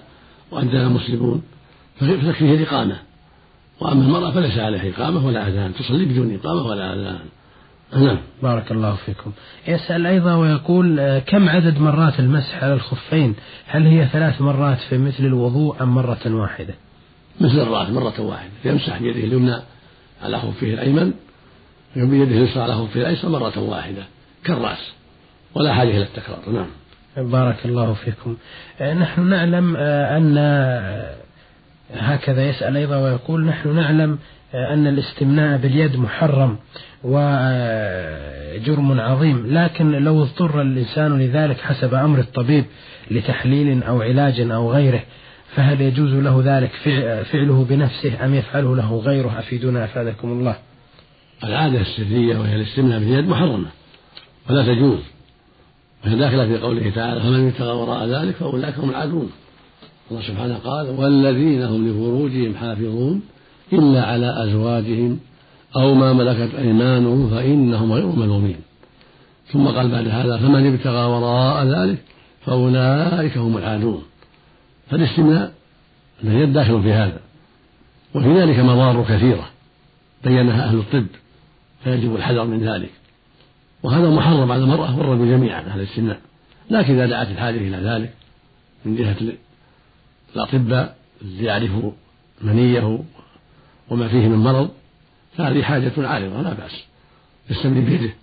وأنزل 0.52 0.76
المسلمون 0.76 1.44
فتكفيه 1.96 2.54
الإقامة 2.56 2.96
وأما 3.80 4.04
المرأة 4.04 4.32
فليس 4.32 4.58
عليها 4.58 4.90
إقامة 4.90 5.26
ولا 5.26 5.48
أذان 5.48 5.74
تصلي 5.74 6.06
بدون 6.06 6.40
إقامة 6.44 6.62
ولا 6.66 6.94
أذان 6.94 7.20
نعم 7.96 8.20
بارك 8.44 8.72
الله 8.72 8.96
فيكم 8.96 9.32
يسأل 9.68 10.06
أيضا 10.06 10.36
ويقول 10.36 11.00
آه، 11.00 11.20
كم 11.20 11.50
عدد 11.50 11.78
مرات 11.80 12.20
المسح 12.20 12.64
على 12.64 12.74
الخفين 12.74 13.36
هل 13.68 13.88
هي 13.88 14.08
ثلاث 14.14 14.42
مرات 14.42 14.78
في 14.80 14.98
مثل 14.98 15.24
الوضوء 15.26 15.84
أم 15.84 15.96
مرة 15.96 16.20
واحدة 16.28 16.74
مثل 17.42 17.60
الراس 17.62 17.90
مرة 17.90 18.20
واحدة 18.22 18.50
يمسح 18.66 19.00
بيده 19.02 19.20
اليمنى 19.20 19.56
على 20.22 20.40
خفه 20.40 20.68
الأيمن 20.74 21.14
بيده 21.96 22.36
اليسرى 22.38 22.64
على 22.64 22.76
خفه 22.76 23.02
الأيسر 23.02 23.30
مرة 23.30 23.60
واحدة 23.60 24.04
كالرأس 24.44 24.92
ولا 25.56 25.74
حاجة 25.74 25.90
إلى 25.90 26.02
التكرار 26.04 26.50
نعم 26.50 26.68
بارك 27.30 27.66
الله 27.66 27.94
فيكم 27.94 28.38
آه، 28.82 28.94
نحن 28.94 29.22
نعلم 29.22 29.76
آه، 29.80 30.18
أن 30.18 30.34
هكذا 31.96 32.50
يسأل 32.50 32.78
أيضا 32.78 32.98
ويقول 32.98 33.46
نحن 33.46 33.76
نعلم 33.76 34.18
آه، 34.54 34.74
أن 34.74 34.88
الاستمناء 34.88 35.58
باليد 35.58 35.96
محرم 35.96 36.58
وجرم 37.04 39.02
عظيم 39.02 39.54
لكن 39.58 39.92
لو 39.92 40.22
اضطر 40.24 40.62
الإنسان 40.62 41.20
لذلك 41.20 41.60
حسب 41.62 41.94
أمر 41.94 42.20
الطبيب 42.20 42.66
لتحليل 43.12 43.84
أو 43.84 44.02
علاج 44.02 44.40
أو 44.40 44.72
غيره 44.72 45.04
فهل 45.56 45.82
يجوز 45.82 46.10
له 46.14 46.42
ذلك 46.46 46.72
فعله 47.32 47.66
بنفسه 47.70 48.26
أم 48.26 48.36
يفعله 48.36 48.76
له 48.76 48.98
غيره 48.98 49.40
أفيدونا 49.40 49.86
أفادكم 49.86 50.28
الله 50.32 50.56
العادة 51.44 51.82
السرية 51.82 52.38
وهي 52.38 52.56
الاستمناء 52.56 53.00
باليد 53.00 53.28
محرمة 53.28 53.68
ولا 54.50 54.64
تجوز 54.64 55.00
وهي 56.06 56.16
داخلة 56.16 56.46
في 56.48 56.58
قوله 56.58 56.90
تعالى 56.96 57.22
فمن 57.22 57.48
ابتغى 57.48 57.72
وراء 57.72 58.06
ذلك 58.08 58.36
فأولئك 58.36 58.78
هم 58.80 58.90
العادون 58.90 59.30
الله 60.12 60.22
سبحانه 60.24 60.56
قال 60.58 60.90
والذين 60.90 61.64
هم 61.64 61.90
لفروجهم 61.90 62.56
حافظون 62.56 63.22
إلا 63.74 64.06
على 64.06 64.44
أزواجهم 64.44 65.20
أو 65.76 65.94
ما 65.94 66.14
ملكت 66.14 66.56
أيمانهم 66.56 67.30
فإنهم 67.30 67.92
غير 67.94 68.06
ملومين 68.06 68.56
ثم 69.48 69.68
قال 69.68 69.92
بعد 69.92 70.08
هذا 70.08 70.38
فمن 70.38 70.74
ابتغى 70.74 71.06
وراء 71.06 71.64
ذلك 71.68 71.98
فأولئك 72.46 73.38
هم 73.38 73.58
العادون 73.58 74.02
فالاستمناء 74.90 75.54
الذي 76.24 76.46
داخل 76.46 76.82
في 76.84 76.92
هذا 76.94 77.20
وفي 78.16 78.40
ذلك 78.42 78.60
مضار 78.60 79.04
كثيرة 79.10 79.50
بينها 80.24 80.64
أهل 80.66 80.78
الطب 80.80 81.06
فيجب 81.84 82.16
الحذر 82.16 82.46
من 82.46 82.64
ذلك 82.70 82.90
وهذا 83.84 84.10
محرم 84.10 84.52
على 84.52 84.64
المرأة 84.64 84.98
والرجل 84.98 85.30
جميعا 85.30 85.62
أهل 85.62 85.80
الاستمناء 85.80 86.20
لكن 86.70 86.94
إذا 86.94 87.06
دعت 87.06 87.28
الحاجة 87.32 87.58
إلى 87.58 87.78
ذلك 87.78 88.14
من 88.86 88.96
جهة 88.96 89.16
الأطباء 90.36 90.96
ليعرفوا 91.22 91.92
منيه 92.42 93.00
وما 93.90 94.08
فيه 94.08 94.28
من 94.28 94.38
مرض 94.38 94.70
فهذه 95.38 95.62
حاجة 95.62 95.92
عارضة 96.08 96.42
لا 96.42 96.54
بأس 96.54 96.84
يستمر 97.50 97.80
بيده 97.82 98.14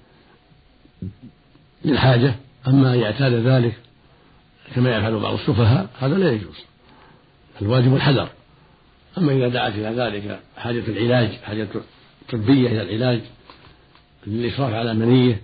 للحاجة 1.85 2.35
أما 2.69 2.95
أن 2.95 2.99
يعتاد 2.99 3.33
ذلك 3.33 3.77
كما 4.75 4.97
يفعل 4.97 5.19
بعض 5.21 5.35
السفهاء 5.35 5.89
هذا 6.01 6.15
لا 6.19 6.33
يجوز 6.33 6.57
الواجب 7.63 7.95
الحذر 7.95 8.29
أما 9.19 9.33
إذا 9.33 9.49
دعت 9.49 9.73
إلى 9.75 10.03
ذلك 10.03 10.41
حاجة 10.57 10.83
العلاج 10.89 11.31
حاجة 11.45 11.69
طبية 12.33 12.69
إلى 12.69 12.83
العلاج 12.83 13.21
للإشراف 14.27 14.73
على 14.75 14.95
منية 14.95 15.43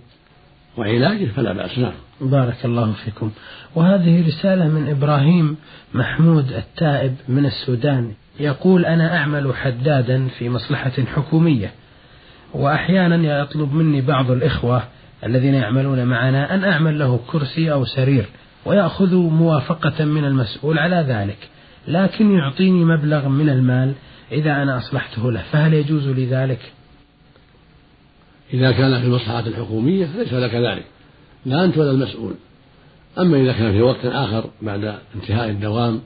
وعلاجه 0.77 1.25
فلا 1.25 1.53
بأس 1.53 1.77
نعم 1.79 1.93
بارك 2.21 2.65
الله 2.65 2.91
فيكم 3.05 3.31
وهذه 3.75 4.27
رسالة 4.27 4.67
من 4.67 4.89
إبراهيم 4.89 5.57
محمود 5.93 6.51
التائب 6.53 7.15
من 7.27 7.45
السودان 7.45 8.11
يقول 8.39 8.85
أنا 8.85 9.17
أعمل 9.17 9.53
حدادا 9.55 10.27
في 10.27 10.49
مصلحة 10.49 10.91
حكومية 11.15 11.71
وأحيانا 12.53 13.39
يطلب 13.41 13.73
مني 13.73 14.01
بعض 14.01 14.31
الإخوة 14.31 14.83
الذين 15.25 15.53
يعملون 15.53 16.03
معنا 16.05 16.55
أن 16.55 16.63
أعمل 16.63 16.99
له 16.99 17.19
كرسي 17.29 17.71
أو 17.71 17.85
سرير 17.85 18.25
ويأخذ 18.65 19.15
موافقة 19.15 20.05
من 20.05 20.25
المسؤول 20.25 20.79
على 20.79 21.05
ذلك 21.07 21.49
لكن 21.87 22.31
يعطيني 22.31 22.85
مبلغ 22.85 23.27
من 23.29 23.49
المال 23.49 23.93
إذا 24.31 24.61
أنا 24.63 24.77
أصلحته 24.77 25.31
له 25.31 25.41
فهل 25.51 25.73
يجوز 25.73 26.07
لي 26.07 26.25
ذلك؟ 26.25 26.73
إذا 28.53 28.71
كان 28.71 28.99
في 28.99 29.05
المصلحة 29.05 29.39
الحكومية 29.39 30.09
ليس 30.17 30.33
لك 30.33 30.53
ذلك 30.55 30.85
لا 31.45 31.65
أنت 31.65 31.77
ولا 31.77 31.91
المسؤول 31.91 32.33
أما 33.19 33.41
إذا 33.41 33.51
كان 33.53 33.71
في 33.71 33.81
وقت 33.81 34.05
آخر 34.05 34.49
بعد 34.61 34.95
انتهاء 35.15 35.49
الدوام 35.49 36.01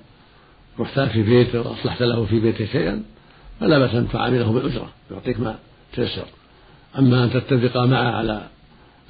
محتاج 0.80 1.10
في 1.10 1.24
بيته 1.24 1.70
وأصلحت 1.70 2.04
له 2.04 2.26
في 2.26 2.40
بيته 2.40 2.66
شيئا 2.66 3.04
فلا 3.60 3.80
بأس 3.80 3.96
أن 3.96 4.08
تعامله 4.10 4.52
بالأجرة 4.52 4.90
يعطيك 5.12 5.40
ما 5.40 5.56
تيسر 5.94 6.26
أما 7.00 7.24
أن 7.24 7.30
تتفق 7.32 7.78
معه 7.78 8.12
على 8.12 8.48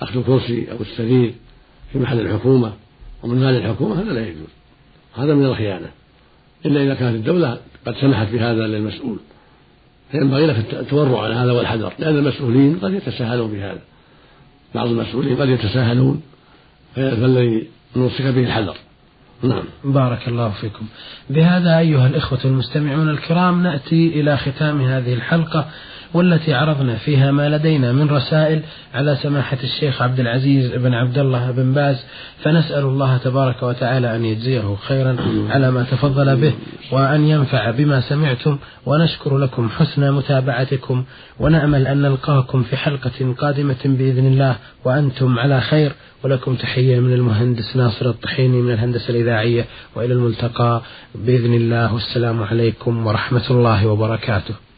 أخذ 0.02 0.18
الكرسي 0.20 0.72
أو 0.72 0.78
السرير 0.82 1.34
في 1.94 2.00
محل 2.00 2.20
الحكومة 2.20 2.74
ومن 3.24 3.40
مال 3.40 3.56
الحكومة 3.56 4.02
هذا 4.02 4.12
لا 4.14 4.28
يجوز 4.28 4.50
هذا 5.18 5.36
من 5.36 5.46
الخيانة 5.46 5.90
إلا 6.66 6.84
إذا 6.84 6.94
كانت 6.94 7.16
الدولة 7.16 7.60
قد 7.88 7.96
سمحت 7.96 8.28
بهذا 8.32 8.68
للمسؤول 8.68 9.18
فينبغي 10.12 10.46
لك 10.46 10.74
التورع 10.74 11.24
عن 11.24 11.32
هذا 11.32 11.52
والحذر 11.52 11.94
لأن 12.00 12.16
المسؤولين 12.18 12.80
قد 12.82 12.94
يتساهلون 12.94 13.52
بهذا 13.52 13.80
بعض 14.76 14.88
المسؤولين 14.88 15.42
قد 15.42 15.50
يتساهلون 15.50 16.22
فالذي 16.96 17.68
نوصيك 17.96 18.26
به 18.28 18.44
الحذر 18.44 18.78
نعم 19.44 19.64
بارك 19.84 20.28
الله 20.28 20.50
فيكم 20.50 20.86
بهذا 21.30 21.78
أيها 21.80 22.08
الإخوة 22.08 22.40
المستمعون 22.46 23.10
الكرام 23.10 23.64
نأتي 23.64 24.08
إلى 24.08 24.38
ختام 24.38 24.82
هذه 24.82 25.14
الحلقة 25.14 25.66
والتي 26.14 26.54
عرضنا 26.54 26.96
فيها 26.96 27.32
ما 27.32 27.50
لدينا 27.50 27.92
من 27.92 28.10
رسائل 28.10 28.62
على 28.96 29.16
سماحة 29.24 29.58
الشيخ 29.64 30.02
عبد 30.02 30.20
العزيز 30.20 30.72
بن 30.72 30.94
عبد 30.94 31.18
الله 31.18 31.52
بن 31.52 31.74
باز 31.74 32.04
فنسأل 32.44 32.84
الله 32.84 33.18
تبارك 33.18 33.64
وتعالى 33.64 34.16
أن 34.16 34.26
يجزيه 34.26 34.76
خيرا 34.88 35.18
على 35.50 35.72
ما 35.72 35.84
تفضل 35.84 36.36
به 36.36 36.54
وأن 36.92 37.28
ينفع 37.28 37.72
بما 37.72 38.02
سمعتم 38.02 38.58
ونشكر 38.86 39.38
لكم 39.38 39.70
حسن 39.70 40.12
متابعتكم 40.14 41.04
ونأمل 41.40 41.88
أن 41.88 42.02
نلقاكم 42.02 42.64
في 42.64 42.78
حلقة 42.78 43.34
قادمة 43.38 43.80
بإذن 43.86 44.28
الله 44.28 44.56
وأنتم 44.86 45.40
على 45.40 45.62
خير 45.62 45.92
ولكم 46.24 46.56
تحية 46.56 47.00
من 47.00 47.14
المهندس 47.14 47.76
ناصر 47.76 48.06
الطحيني 48.06 48.62
من 48.62 48.72
الهندسة 48.74 49.10
الإذاعية 49.10 49.66
وإلى 49.96 50.14
الملتقى 50.14 50.82
بإذن 51.16 51.54
الله 51.54 51.94
والسلام 51.94 52.44
عليكم 52.44 53.08
ورحمة 53.08 53.44
الله 53.52 53.88
وبركاته 53.88 54.69